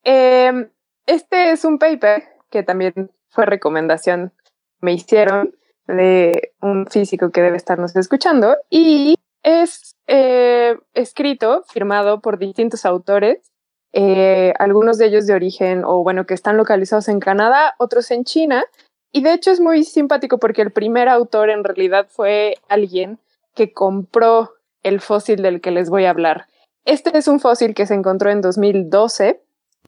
[0.04, 0.70] em,
[1.06, 4.32] este es un paper que también fue recomendación,
[4.80, 5.56] me hicieron
[5.88, 8.56] de un físico que debe estarnos escuchando.
[8.70, 13.40] Y es eh, escrito, firmado por distintos autores,
[13.92, 18.24] eh, algunos de ellos de origen o bueno, que están localizados en Canadá, otros en
[18.24, 18.64] China.
[19.12, 23.18] Y de hecho es muy simpático porque el primer autor en realidad fue alguien
[23.54, 26.46] que compró el fósil del que les voy a hablar.
[26.84, 29.40] Este es un fósil que se encontró en 2012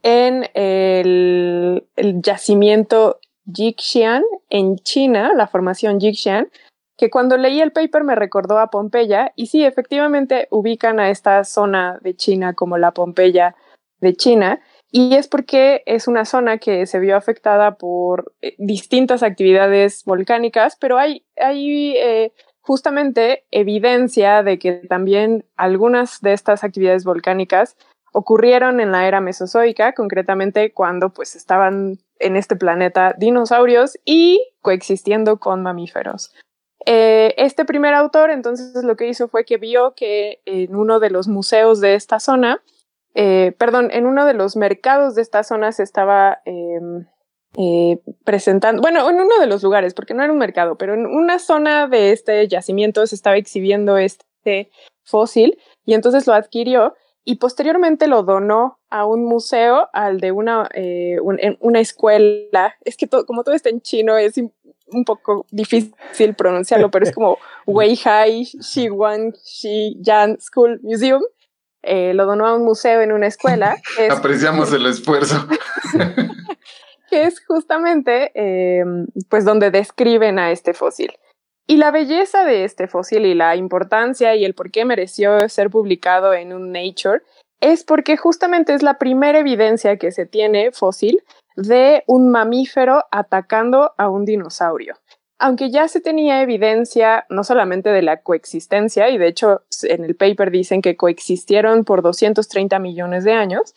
[0.03, 3.21] en el, el yacimiento
[3.53, 6.51] Jixian en China, la formación Jixian,
[6.97, 11.45] que cuando leí el paper me recordó a Pompeya y sí, efectivamente ubican a esta
[11.45, 13.57] zona de China como la Pompeya
[14.01, 14.61] de China
[14.93, 20.77] y es porque es una zona que se vio afectada por eh, distintas actividades volcánicas,
[20.81, 27.77] pero hay, hay eh, justamente evidencia de que también algunas de estas actividades volcánicas
[28.13, 35.39] ocurrieron en la era mesozoica, concretamente cuando pues estaban en este planeta dinosaurios y coexistiendo
[35.39, 36.35] con mamíferos.
[36.87, 41.11] Eh, este primer autor entonces lo que hizo fue que vio que en uno de
[41.11, 42.63] los museos de esta zona,
[43.15, 47.07] eh, perdón, en uno de los mercados de esta zona se estaba em,
[47.57, 51.07] eh, presentando, bueno, en uno de los lugares, porque no era un mercado, pero en
[51.07, 54.71] una zona de este yacimiento se estaba exhibiendo este
[55.03, 56.95] fósil y entonces lo adquirió
[57.25, 60.69] y posteriormente lo donó a un museo, al de una,
[61.61, 62.75] una escuela.
[62.85, 64.37] Es que como todo está en chino, es
[64.93, 71.23] un poco difícil pronunciarlo, pero es como Weihai Shiwan Shiyan School Museum.
[71.83, 73.77] Eh, lo donó a un museo en una escuela.
[74.11, 75.47] Apreciamos el esfuerzo.
[77.11, 78.85] que es justamente eh,
[79.29, 81.13] pues donde describen a este fósil.
[81.67, 85.71] Y la belleza de este fósil y la importancia y el por qué mereció ser
[85.71, 87.23] publicado en un Nature
[87.61, 91.23] es porque justamente es la primera evidencia que se tiene fósil
[91.57, 94.97] de un mamífero atacando a un dinosaurio.
[95.43, 100.15] Aunque ya se tenía evidencia no solamente de la coexistencia, y de hecho en el
[100.15, 103.75] paper dicen que coexistieron por 230 millones de años,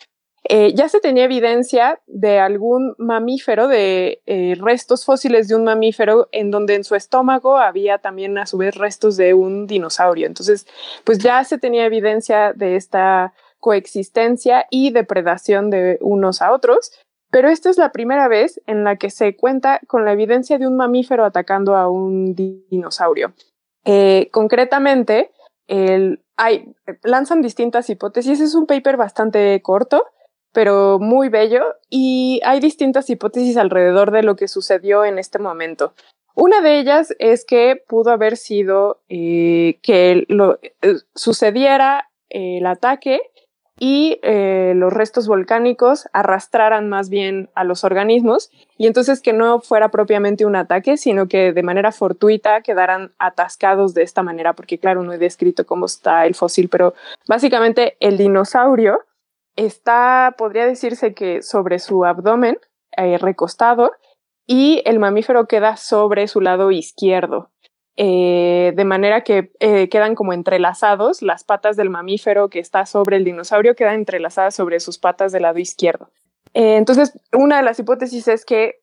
[0.50, 6.28] eh, ya se tenía evidencia de algún mamífero, de eh, restos fósiles de un mamífero,
[6.34, 10.28] en donde en su estómago había también a su vez restos de un dinosaurio.
[10.28, 10.68] Entonces,
[11.06, 16.92] pues ya se tenía evidencia de esta coexistencia y depredación de unos a otros.
[17.34, 20.68] Pero esta es la primera vez en la que se cuenta con la evidencia de
[20.68, 23.34] un mamífero atacando a un dinosaurio.
[23.86, 25.32] Eh, concretamente,
[27.02, 28.40] lanzan distintas hipótesis.
[28.40, 30.06] Es un paper bastante corto,
[30.52, 35.96] pero muy bello, y hay distintas hipótesis alrededor de lo que sucedió en este momento.
[36.36, 43.22] Una de ellas es que pudo haber sido eh, que lo, eh, sucediera el ataque
[43.80, 49.62] y eh, los restos volcánicos arrastraran más bien a los organismos y entonces que no
[49.62, 54.78] fuera propiamente un ataque, sino que de manera fortuita quedaran atascados de esta manera, porque
[54.78, 56.94] claro, no he descrito cómo está el fósil, pero
[57.28, 59.00] básicamente el dinosaurio
[59.56, 62.60] está, podría decirse que sobre su abdomen,
[62.96, 63.92] eh, recostado,
[64.46, 67.50] y el mamífero queda sobre su lado izquierdo.
[67.96, 73.18] Eh, de manera que eh, quedan como entrelazados, las patas del mamífero que está sobre
[73.18, 76.10] el dinosaurio quedan entrelazadas sobre sus patas del lado izquierdo.
[76.56, 78.80] Eh, entonces, una de las hipótesis es que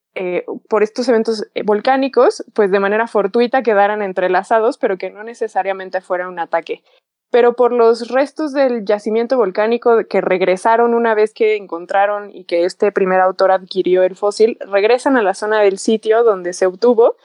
[0.67, 6.27] por estos eventos volcánicos, pues de manera fortuita quedaran entrelazados, pero que no necesariamente fuera
[6.27, 6.83] un ataque.
[7.31, 12.65] Pero por los restos del yacimiento volcánico que regresaron una vez que encontraron y que
[12.65, 17.15] este primer autor adquirió el fósil, regresan a la zona del sitio donde se obtuvo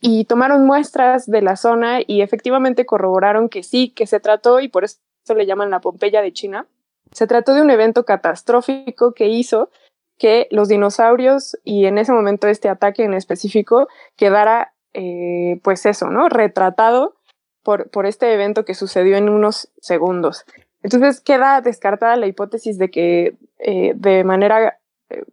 [0.00, 4.68] y tomaron muestras de la zona y efectivamente corroboraron que sí, que se trató, y
[4.68, 4.98] por eso
[5.34, 6.66] le llaman la Pompeya de China,
[7.12, 9.70] se trató de un evento catastrófico que hizo
[10.18, 16.08] que los dinosaurios y en ese momento este ataque en específico quedara, eh, pues eso,
[16.08, 16.28] ¿no?
[16.28, 17.16] Retratado
[17.62, 20.44] por, por este evento que sucedió en unos segundos.
[20.82, 24.78] Entonces queda descartada la hipótesis de que eh, de manera
[25.08, 25.24] eh,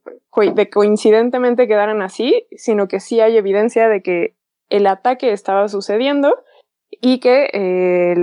[0.53, 4.33] de coincidentemente quedaran así, sino que sí hay evidencia de que
[4.71, 6.43] el ataque estaba sucediendo
[6.89, 8.15] y que eh,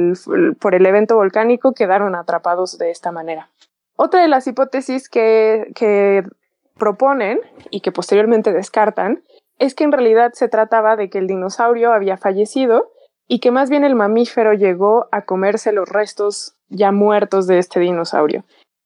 [0.59, 3.51] por el evento volcánico quedaron atrapados de esta manera.
[3.97, 6.25] Otra de las hipótesis que, que
[6.79, 7.41] proponen
[7.71, 9.23] y que posteriormente descartan
[9.59, 12.93] es que en realidad se trataba de que el dinosaurio había fallecido
[13.27, 17.81] y que más bien el mamífero llegó a comerse los restos ya muertos de este
[17.81, 18.45] dinosaurio.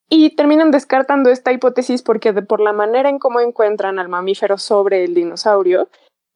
[0.08, 5.04] Y terminan descartando esta hipótesis porque por la manera en cómo encuentran al mamífero sobre
[5.04, 5.88] el dinosaurio,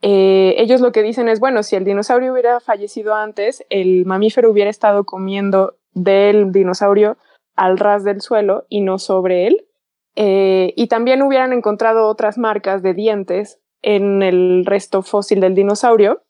[0.03, 4.51] eh, ellos lo que dicen es, bueno, si el dinosaurio hubiera fallecido antes, el mamífero
[4.51, 7.17] hubiera estado comiendo del dinosaurio
[7.55, 9.67] al ras del suelo y no sobre él.
[10.15, 16.23] Eh, y también hubieran encontrado otras marcas de dientes en el resto fósil del dinosaurio,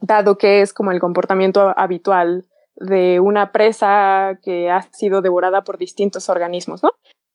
[0.00, 2.46] dado que es como el comportamiento habitual
[2.76, 6.90] de una presa que ha sido devorada por distintos organismos, ¿no?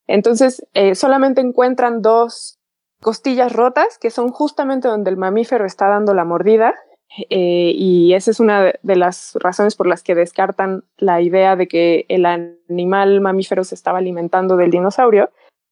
[0.08, 2.59] Entonces, eh, solamente encuentran dos
[3.02, 6.76] costillas rotas, que son justamente donde el mamífero está dando la mordida,
[7.30, 11.68] eh, y esa es una de las razones por las que descartan la idea de
[11.68, 15.32] que el animal mamífero se estaba alimentando del dinosaurio.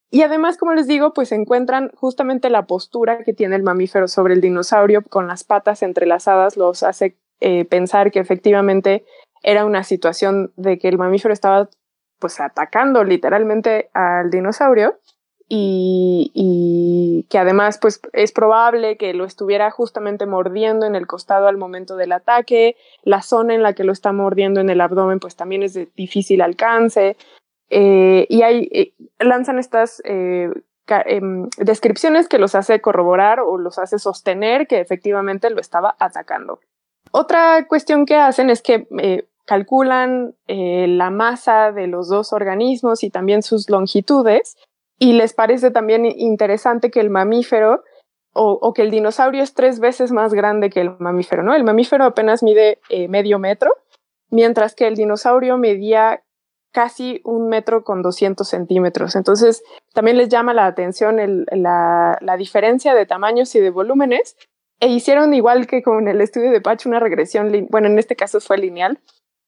[0.10, 4.34] Y además, como les digo, pues encuentran justamente la postura que tiene el mamífero sobre
[4.34, 9.06] el dinosaurio con las patas entrelazadas, los hace eh, pensar que efectivamente
[9.44, 11.70] era una situación de que el mamífero estaba
[12.20, 14.98] pues atacando literalmente al dinosaurio
[15.50, 21.58] y, que además pues es probable que lo estuviera justamente mordiendo en el costado al
[21.58, 25.36] momento del ataque, la zona en la que lo está mordiendo en el abdomen pues
[25.36, 27.18] también es de difícil alcance
[27.70, 30.50] eh, y hay, eh, lanzan estas eh,
[30.88, 36.60] em, descripciones que los hace corroborar o los hace sostener que efectivamente lo estaba atacando.
[37.12, 38.88] Otra cuestión que hacen es que
[39.46, 44.58] calculan la masa de los dos organismos y también sus longitudes
[45.00, 47.84] y les parece también interesante que el mamífero
[48.40, 51.56] o, que el dinosaurio es tres veces más grande que el mamífero, ¿no?
[51.56, 53.72] El mamífero apenas mide eh, medio metro,
[54.30, 56.22] mientras que el dinosaurio medía
[56.72, 59.16] casi un metro con 200 centímetros.
[59.16, 61.18] Entonces, también les llama la atención
[61.50, 64.38] la, diferencia de tamaños y de volúmenes.
[64.80, 68.40] E hicieron igual que con el estudio de Patch una regresión, bueno, en este caso
[68.40, 69.00] fue lineal,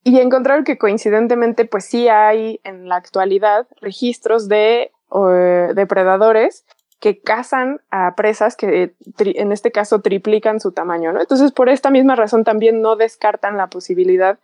[0.03, 6.65] y encontraron que coincidentemente, pues sí hay en la actualidad registros de eh, depredadores
[6.99, 11.21] que cazan a presas que en este caso triplican su tamaño, ¿no?
[11.21, 14.37] Entonces, por esta misma razón también no descartan la posibilidad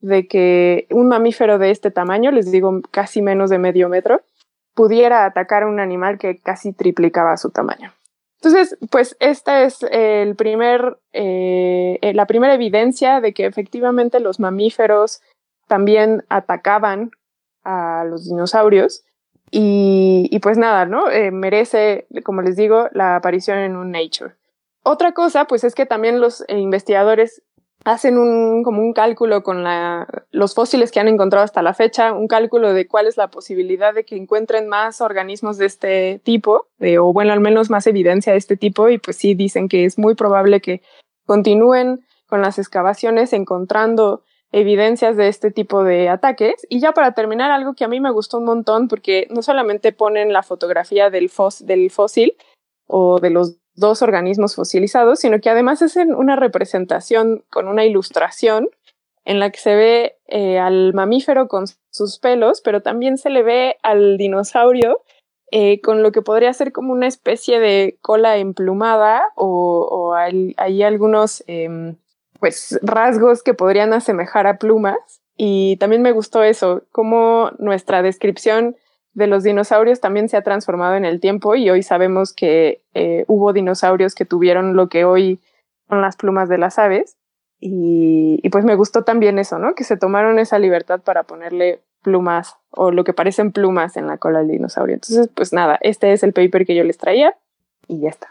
[0.00, 4.20] de que un mamífero de este tamaño, les digo casi menos de medio metro,
[4.74, 7.92] pudiera atacar a un animal que casi triplicaba su tamaño.
[8.42, 15.22] Entonces, pues esta es el primer, eh, la primera evidencia de que efectivamente los mamíferos
[15.68, 17.12] también atacaban
[17.62, 19.04] a los dinosaurios
[19.54, 21.10] y, pues nada, ¿no?
[21.10, 24.32] Eh, merece, como les digo, la aparición en un Nature.
[24.82, 27.42] Otra cosa, pues es que también los eh, investigadores
[27.84, 29.62] hacen un, como un cálculo con
[30.30, 33.92] los fósiles que han encontrado hasta la fecha, un cálculo de cuál es la posibilidad
[33.92, 36.68] de que encuentren más organismos de este tipo,
[37.00, 39.98] o bueno, al menos más evidencia de este tipo, y pues sí dicen que es
[39.98, 40.80] muy probable que
[41.26, 44.22] continúen con las excavaciones encontrando
[44.52, 46.66] evidencias de este tipo de ataques.
[46.68, 49.92] Y ya para terminar, algo que a mí me gustó un montón, porque no solamente
[49.92, 51.30] ponen la fotografía del,
[51.60, 52.36] del fósil
[52.86, 58.68] o de los dos organismos fosilizados, sino que además hacen una representación con una ilustración
[59.24, 63.42] en la que se ve eh, al mamífero con sus pelos, pero también se le
[63.42, 65.00] ve al dinosaurio
[65.50, 70.82] eh, con lo que podría ser como una especie de cola emplumada o, o hay,
[70.82, 71.96] algunos em,
[72.42, 74.96] pues rasgos que podrían asemejar a plumas.
[75.36, 78.74] Y también me gustó eso, cómo nuestra descripción
[79.14, 83.24] de los dinosaurios también se ha transformado en el tiempo y hoy sabemos que eh,
[83.28, 85.38] hubo dinosaurios que tuvieron lo que hoy
[85.88, 87.16] son las plumas de las aves.
[87.60, 89.76] Y, y, pues me gustó también eso, ¿no?
[89.76, 94.18] Que se tomaron esa libertad para ponerle plumas o lo que parecen plumas en la
[94.18, 94.94] cola del dinosaurio.
[94.94, 97.36] Entonces, pues nada, este es el paper que yo les traía
[97.86, 98.26] y ya está.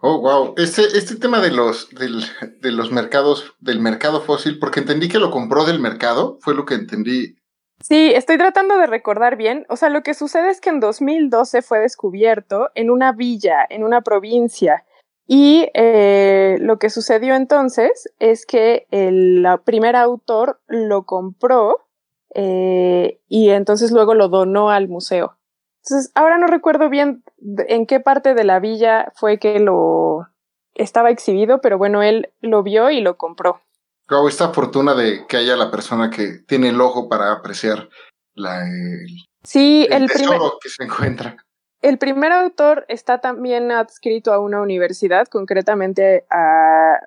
[0.00, 0.54] Oh, wow.
[0.56, 2.24] Este, este tema de los, del,
[2.60, 6.64] de los mercados, del mercado fósil, porque entendí que lo compró del mercado, fue lo
[6.64, 7.36] que entendí.
[7.82, 9.66] Sí, estoy tratando de recordar bien.
[9.68, 13.84] O sea, lo que sucede es que en 2012 fue descubierto en una villa, en
[13.84, 14.84] una provincia.
[15.26, 21.86] Y eh, lo que sucedió entonces es que el primer autor lo compró
[22.34, 25.36] eh, y entonces luego lo donó al museo.
[25.84, 27.24] Entonces, ahora no recuerdo bien
[27.68, 30.28] en qué parte de la villa fue que lo
[30.74, 33.60] estaba exhibido, pero bueno, él lo vio y lo compró.
[34.08, 37.88] Wow, esta fortuna de que haya la persona que tiene el ojo para apreciar
[38.34, 39.06] la, el,
[39.42, 41.36] sí, el, primer, que se encuentra.
[41.80, 47.00] El primer autor está también adscrito a una universidad, concretamente a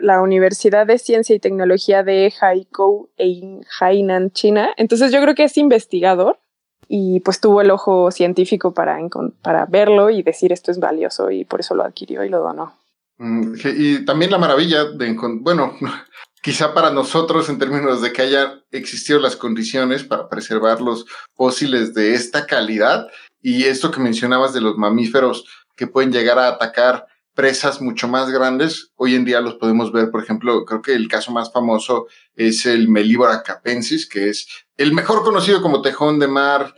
[0.00, 4.70] la Universidad de Ciencia y Tecnología de Haikou en Hainan, China.
[4.76, 6.40] Entonces yo creo que es investigador
[6.88, 8.98] y pues tuvo el ojo científico para,
[9.42, 12.74] para verlo y decir esto es valioso y por eso lo adquirió y lo donó.
[13.18, 15.74] Mm, y también la maravilla de bueno,
[16.42, 21.94] quizá para nosotros en términos de que haya existido las condiciones para preservar los fósiles
[21.94, 23.06] de esta calidad
[23.42, 25.44] y esto que mencionabas de los mamíferos
[25.76, 27.06] que pueden llegar a atacar
[27.38, 28.90] presas mucho más grandes.
[28.96, 32.66] Hoy en día los podemos ver, por ejemplo, creo que el caso más famoso es
[32.66, 36.74] el Melibora capensis, que es el mejor conocido como tejón de mar,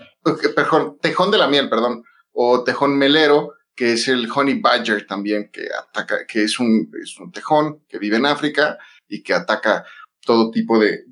[0.54, 5.48] perdón, tejón de la miel, perdón, o tejón melero, que es el honey badger también,
[5.50, 8.76] que ataca, que es un, es un tejón que vive en África
[9.08, 9.86] y que ataca
[10.26, 11.04] todo tipo de,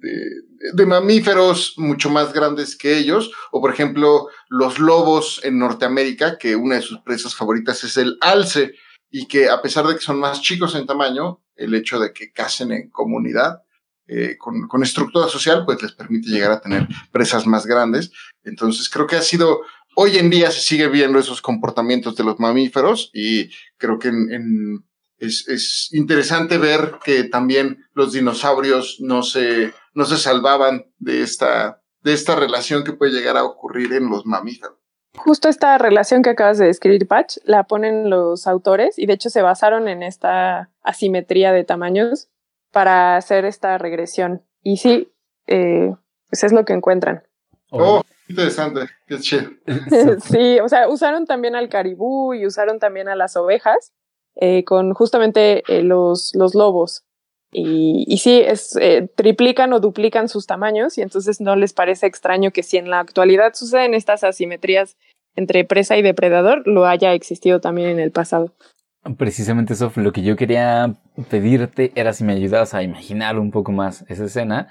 [0.74, 6.54] de, mamíferos mucho más grandes que ellos, o por ejemplo los lobos en Norteamérica, que
[6.54, 8.74] una de sus presas favoritas es el alce,
[9.10, 12.32] y que a pesar de que son más chicos en tamaño, el hecho de que
[12.32, 13.62] casen en comunidad,
[14.06, 18.10] eh, con, con, estructura social, pues les permite llegar a tener presas más grandes.
[18.42, 19.60] Entonces creo que ha sido,
[19.96, 24.82] hoy en día se sigue viendo esos comportamientos de los mamíferos y creo que en,
[25.18, 31.82] es, es, interesante ver que también los dinosaurios no se, no se salvaban de esta,
[32.02, 34.77] de esta relación que puede llegar a ocurrir en los mamíferos.
[35.18, 39.30] Justo esta relación que acabas de describir, Patch, la ponen los autores y de hecho
[39.30, 42.28] se basaron en esta asimetría de tamaños
[42.72, 44.42] para hacer esta regresión.
[44.62, 45.12] Y sí,
[45.46, 45.94] eh,
[46.28, 47.22] pues es lo que encuentran.
[47.70, 49.50] Oh, interesante, qué chido.
[50.24, 53.92] sí, o sea, usaron también al caribú y usaron también a las ovejas
[54.36, 57.04] eh, con justamente eh, los, los lobos.
[57.50, 62.06] Y, y sí, es, eh, triplican o duplican sus tamaños y entonces no les parece
[62.06, 64.96] extraño que si en la actualidad suceden estas asimetrías
[65.38, 68.52] entre presa y depredador, lo haya existido también en el pasado.
[69.16, 70.96] Precisamente eso, lo que yo quería
[71.30, 74.68] pedirte era si me ayudabas a imaginar un poco más esa escena,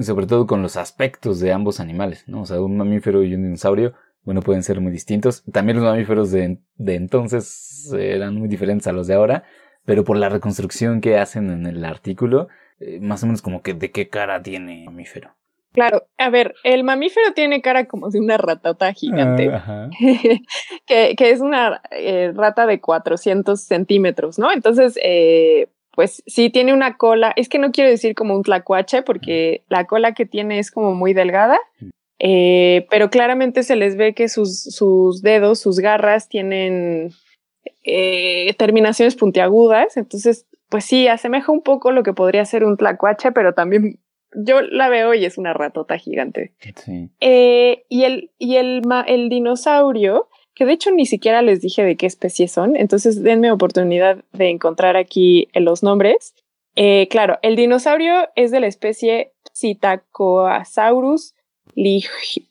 [0.00, 2.42] sobre todo con los aspectos de ambos animales, ¿no?
[2.42, 3.92] O sea, un mamífero y un dinosaurio,
[4.22, 5.44] bueno, pueden ser muy distintos.
[5.52, 9.44] También los mamíferos de, de entonces eran muy diferentes a los de ahora,
[9.84, 12.48] pero por la reconstrucción que hacen en el artículo,
[12.78, 15.34] eh, más o menos como que de qué cara tiene el mamífero.
[15.74, 19.90] Claro, a ver, el mamífero tiene cara como de una ratota gigante, ah,
[20.86, 24.52] que, que, es una eh, rata de 400 centímetros, ¿no?
[24.52, 29.02] Entonces, eh, pues sí tiene una cola, es que no quiero decir como un tlacuache,
[29.02, 31.58] porque la cola que tiene es como muy delgada,
[32.20, 37.10] eh, pero claramente se les ve que sus, sus dedos, sus garras tienen
[37.82, 43.32] eh, terminaciones puntiagudas, entonces, pues sí, asemeja un poco lo que podría ser un tlacuache,
[43.32, 43.98] pero también
[44.34, 46.52] yo la veo y es una ratota gigante.
[47.20, 51.96] Eh, y el, y el, el dinosaurio, que de hecho ni siquiera les dije de
[51.96, 56.34] qué especie son, entonces denme oportunidad de encontrar aquí los nombres.
[56.76, 61.34] Eh, claro, el dinosaurio es de la especie Psittacosaurus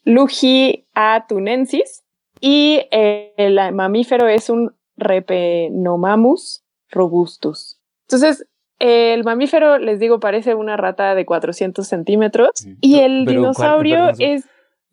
[0.05, 2.03] lugiatunensis
[2.39, 7.79] y el mamífero es un Repenomamus robustus.
[8.03, 8.45] Entonces,
[8.83, 14.43] el mamífero, les digo, parece una rata de 400 centímetros y el dinosaurio es...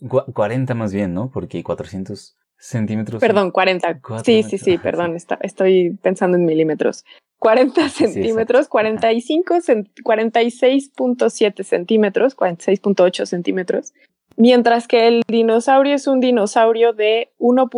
[0.09, 1.29] 40 más bien, ¿no?
[1.33, 3.21] Porque 400 centímetros.
[3.21, 4.01] Perdón, 40.
[4.25, 7.05] sí, sí, sí, perdón, estoy pensando en milímetros.
[7.41, 13.93] 40 centímetros, 45, 46.7 centímetros, 46.8 centímetros,
[14.37, 17.69] mientras que el dinosaurio es un dinosaurio de 1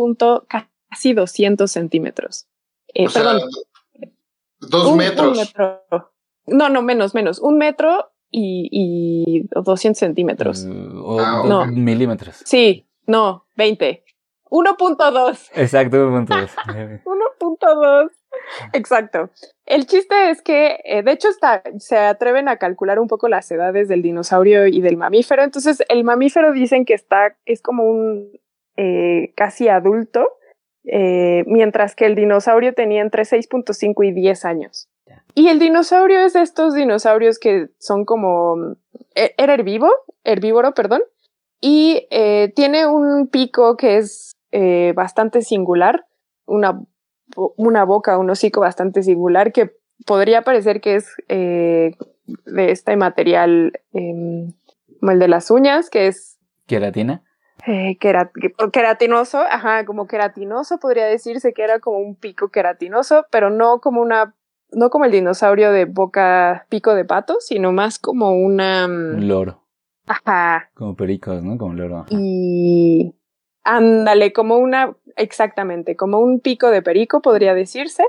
[0.47, 2.45] casi 200 centímetros.
[2.93, 3.41] Eh, perdón.
[4.69, 5.53] Dos metros.
[6.45, 7.39] No, no, menos, menos.
[7.39, 10.65] Un metro y, y 200 centímetros.
[10.65, 11.65] Uh, ah, no.
[11.67, 12.41] Milímetros.
[12.45, 14.03] Sí, no, 20.
[14.49, 15.49] 1.2.
[15.55, 17.03] Exacto, 1.2.
[17.03, 18.09] 1.2.
[18.73, 19.29] Exacto.
[19.65, 23.49] El chiste es que, eh, de hecho, está, se atreven a calcular un poco las
[23.51, 25.43] edades del dinosaurio y del mamífero.
[25.43, 28.31] Entonces, el mamífero dicen que está, es como un
[28.77, 30.33] eh, casi adulto
[30.85, 34.89] eh, mientras que el dinosaurio tenía entre 6.5 y 10 años.
[35.35, 38.75] Y el dinosaurio es de estos dinosaurios que son como...
[39.15, 41.01] E, era herbívoro, herbívoro, perdón,
[41.59, 46.05] y eh, tiene un pico que es eh, bastante singular,
[46.45, 46.83] una,
[47.35, 49.71] una boca, un hocico bastante singular que
[50.05, 51.95] podría parecer que es de
[52.71, 54.53] este material em,
[55.03, 56.39] como el de las uñas, que es...
[56.65, 57.23] ¿Queratina?
[57.65, 63.79] Eh, queratinoso, ajá, como queratinoso podría decirse que era como un pico queratinoso, pero no
[63.79, 64.35] como una,
[64.71, 68.87] no como el dinosaurio de boca pico de pato, sino más como una...
[68.87, 69.63] Mm, un loro.
[70.07, 70.69] Ajá.
[70.73, 71.57] Como pericos, ¿no?
[71.57, 72.05] Como loro.
[72.09, 73.15] Y
[73.63, 78.03] ándale, como una, exactamente, como un pico de perico podría decirse,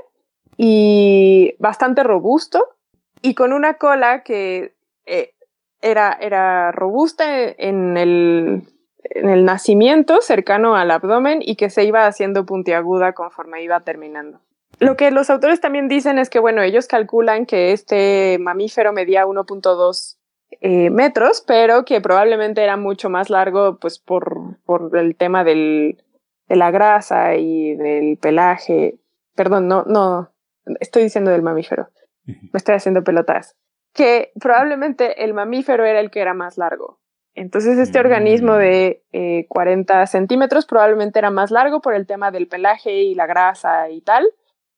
[0.57, 2.75] y bastante robusto,
[3.21, 4.75] y con una cola que
[5.05, 5.33] eh,
[5.81, 7.25] era, era robusta
[7.57, 8.63] en el,
[9.11, 14.39] en el nacimiento, cercano al abdomen, y que se iba haciendo puntiaguda conforme iba terminando.
[14.79, 19.25] Lo que los autores también dicen es que, bueno, ellos calculan que este mamífero medía
[19.25, 20.17] 1.2
[20.61, 26.03] eh, metros, pero que probablemente era mucho más largo, pues por, por el tema del,
[26.47, 28.99] de la grasa y del pelaje.
[29.35, 30.31] Perdón, no, no,
[30.79, 31.89] estoy diciendo del mamífero.
[32.25, 33.55] Me estoy haciendo pelotas.
[33.93, 36.99] Que probablemente el mamífero era el que era más largo.
[37.35, 38.57] Entonces este organismo mm.
[38.57, 43.27] de eh, 40 centímetros probablemente era más largo por el tema del pelaje y la
[43.27, 44.25] grasa y tal.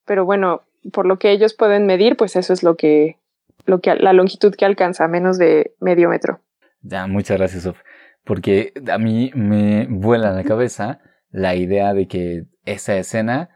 [0.05, 3.17] Pero bueno, por lo que ellos pueden medir, pues eso es lo que,
[3.65, 6.41] lo que la longitud que alcanza, menos de medio metro.
[6.81, 7.79] Ya, muchas gracias, Sof.
[8.23, 10.99] Porque a mí me vuela la cabeza
[11.29, 13.49] la idea de que esa escena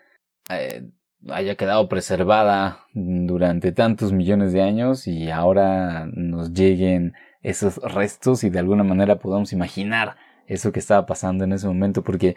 [0.49, 0.83] eh,
[1.29, 8.49] haya quedado preservada durante tantos millones de años y ahora nos lleguen esos restos y
[8.49, 10.15] de alguna manera podamos imaginar
[10.47, 12.35] eso que estaba pasando en ese momento porque,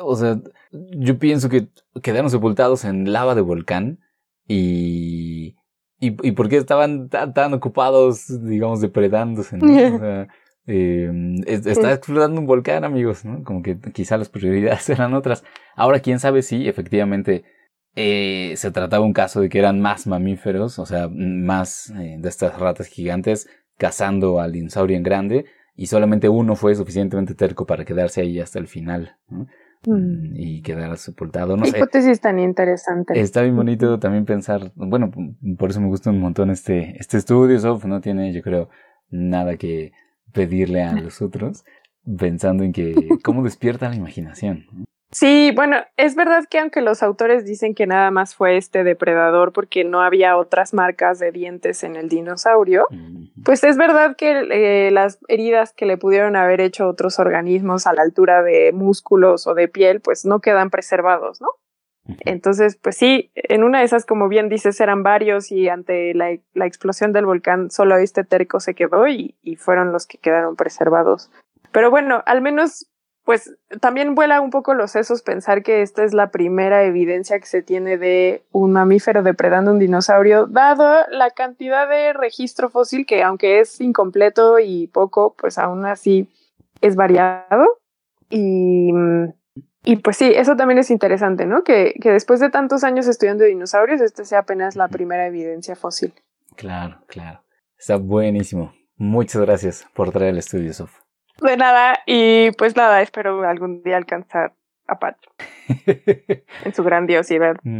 [0.00, 0.38] o sea,
[0.70, 1.68] yo pienso que
[2.02, 4.00] quedaron sepultados en lava de volcán
[4.46, 5.56] y...
[6.00, 9.56] ¿Y, y por qué estaban tan, ocupados, digamos, depredándose?
[9.56, 10.26] ¿no?
[10.66, 11.10] eh,
[11.46, 13.42] está explotando un volcán, amigos, ¿no?
[13.42, 15.44] Como que quizá las prioridades eran otras.
[15.76, 17.44] Ahora, quién sabe si efectivamente
[17.96, 22.28] eh, se trataba un caso de que eran más mamíferos, o sea, más eh, de
[22.28, 23.48] estas ratas gigantes
[23.84, 25.44] cazando al dinosaurio en grande,
[25.76, 29.18] y solamente uno fue suficientemente terco para quedarse ahí hasta el final.
[29.28, 29.46] ¿no?
[29.86, 30.32] Mm.
[30.34, 31.58] y quedar sepultado.
[31.58, 33.20] No Hipótesis tan interesante.
[33.20, 35.10] Está bien bonito también pensar, bueno,
[35.58, 38.70] por eso me gusta un montón este, este estudio, Sof, no tiene, yo creo,
[39.10, 39.92] nada que
[40.32, 41.66] pedirle a los otros,
[42.18, 44.64] pensando en que cómo despierta la imaginación.
[45.14, 49.52] Sí, bueno, es verdad que aunque los autores dicen que nada más fue este depredador
[49.52, 52.88] porque no había otras marcas de dientes en el dinosaurio,
[53.44, 57.92] pues es verdad que eh, las heridas que le pudieron haber hecho otros organismos a
[57.92, 61.46] la altura de músculos o de piel, pues no quedan preservados, ¿no?
[62.24, 66.36] Entonces, pues sí, en una de esas, como bien dices, eran varios y ante la,
[66.54, 70.56] la explosión del volcán solo este terco se quedó y, y, fueron los que quedaron
[70.56, 71.30] preservados.
[71.70, 72.90] Pero bueno, al menos,
[73.24, 77.46] pues también vuela un poco los sesos pensar que esta es la primera evidencia que
[77.46, 83.22] se tiene de un mamífero depredando un dinosaurio, dado la cantidad de registro fósil que
[83.22, 86.28] aunque es incompleto y poco, pues aún así
[86.80, 87.78] es variado.
[88.30, 88.92] Y
[89.84, 91.62] y pues sí, eso también es interesante, ¿no?
[91.62, 96.14] Que, que después de tantos años estudiando dinosaurios, este sea apenas la primera evidencia fósil.
[96.56, 97.42] Claro, claro.
[97.78, 98.72] Está buenísimo.
[98.96, 101.03] Muchas gracias por traer el estudio, Sof.
[101.40, 104.54] De nada, y pues nada, espero algún día alcanzar
[104.86, 105.30] a Pacho
[106.64, 107.56] en su grandiosidad.
[107.62, 107.78] Mm.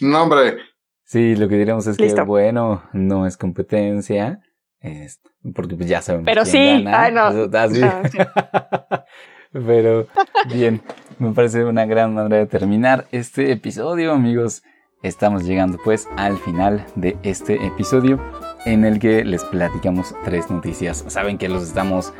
[0.00, 0.58] no, hombre.
[1.04, 4.40] Sí, lo que diremos es que, bueno, no es competencia,
[4.80, 5.20] es,
[5.54, 6.26] porque pues ya sabemos.
[6.26, 7.48] Pero sí, ay no.
[7.52, 9.04] Ah,
[9.52, 10.06] Pero
[10.50, 10.82] bien,
[11.18, 14.62] me parece una gran manera de terminar este episodio, amigos.
[15.02, 18.20] Estamos llegando pues al final de este episodio
[18.68, 21.04] en el que les platicamos tres noticias.
[21.08, 22.12] Saben que los estamos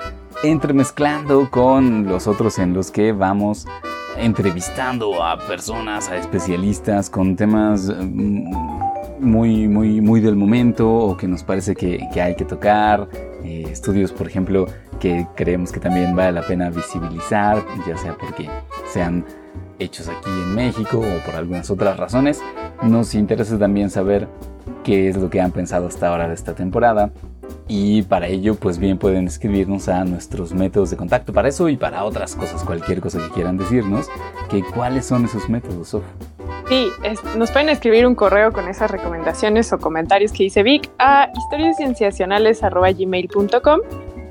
[0.42, 3.66] entremezclando con los otros en los que vamos
[4.16, 8.50] entrevistando a personas, a especialistas con temas mm,
[9.20, 13.08] muy, muy, muy del momento o que nos parece que, hay que tocar.
[13.44, 14.66] Eh, estudios, por ejemplo,
[14.98, 18.48] que creemos que también vale la pena visibilizar, ya sea porque
[18.90, 19.24] sean
[19.78, 22.40] hechos aquí en México o por algunas otras razones.
[22.82, 24.28] Nos interesa también saber
[24.88, 27.10] qué es lo que han pensado hasta ahora de esta temporada.
[27.68, 31.76] Y para ello, pues bien pueden escribirnos a nuestros métodos de contacto para eso y
[31.76, 34.08] para otras cosas, cualquier cosa que quieran decirnos,
[34.48, 36.04] que cuáles son esos métodos, Sof.
[36.70, 36.88] Sí,
[37.36, 43.80] nos pueden escribir un correo con esas recomendaciones o comentarios que dice Vic a historiascienciacionales.gmail.com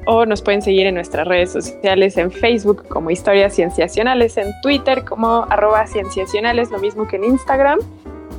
[0.07, 5.05] o nos pueden seguir en nuestras redes sociales en Facebook como Historias Cienciacionales, en Twitter
[5.05, 7.77] como arroba cienciacionales, lo mismo que en Instagram.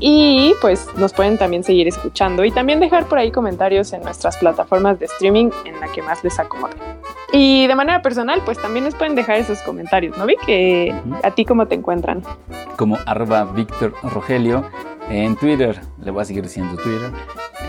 [0.00, 4.36] Y pues nos pueden también seguir escuchando y también dejar por ahí comentarios en nuestras
[4.36, 6.74] plataformas de streaming en la que más les acomode.
[7.32, 10.24] Y de manera personal, pues también les pueden dejar esos comentarios, ¿no?
[10.24, 12.22] Vi que a ti cómo te encuentran.
[12.76, 14.64] Como arroba Víctor Rogelio
[15.10, 15.80] en Twitter.
[16.02, 17.10] Le voy a seguir diciendo Twitter.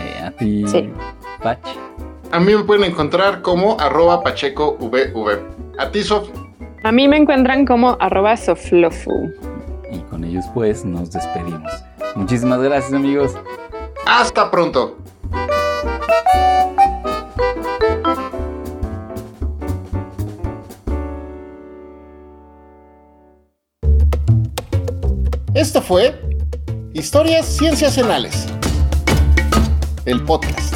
[0.00, 0.64] Eh, a ti,
[1.42, 1.58] Pach.
[2.32, 5.40] A mí me pueden encontrar como arroba pachecovv.
[5.78, 6.28] A ti, Sof.
[6.82, 9.30] A mí me encuentran como arroba soflofu.
[9.92, 11.70] Y con ellos pues nos despedimos.
[12.14, 13.32] Muchísimas gracias amigos.
[14.06, 14.96] Hasta pronto.
[25.54, 26.18] Esto fue
[26.94, 28.46] Historias Cienciacionales
[30.04, 30.74] el podcast.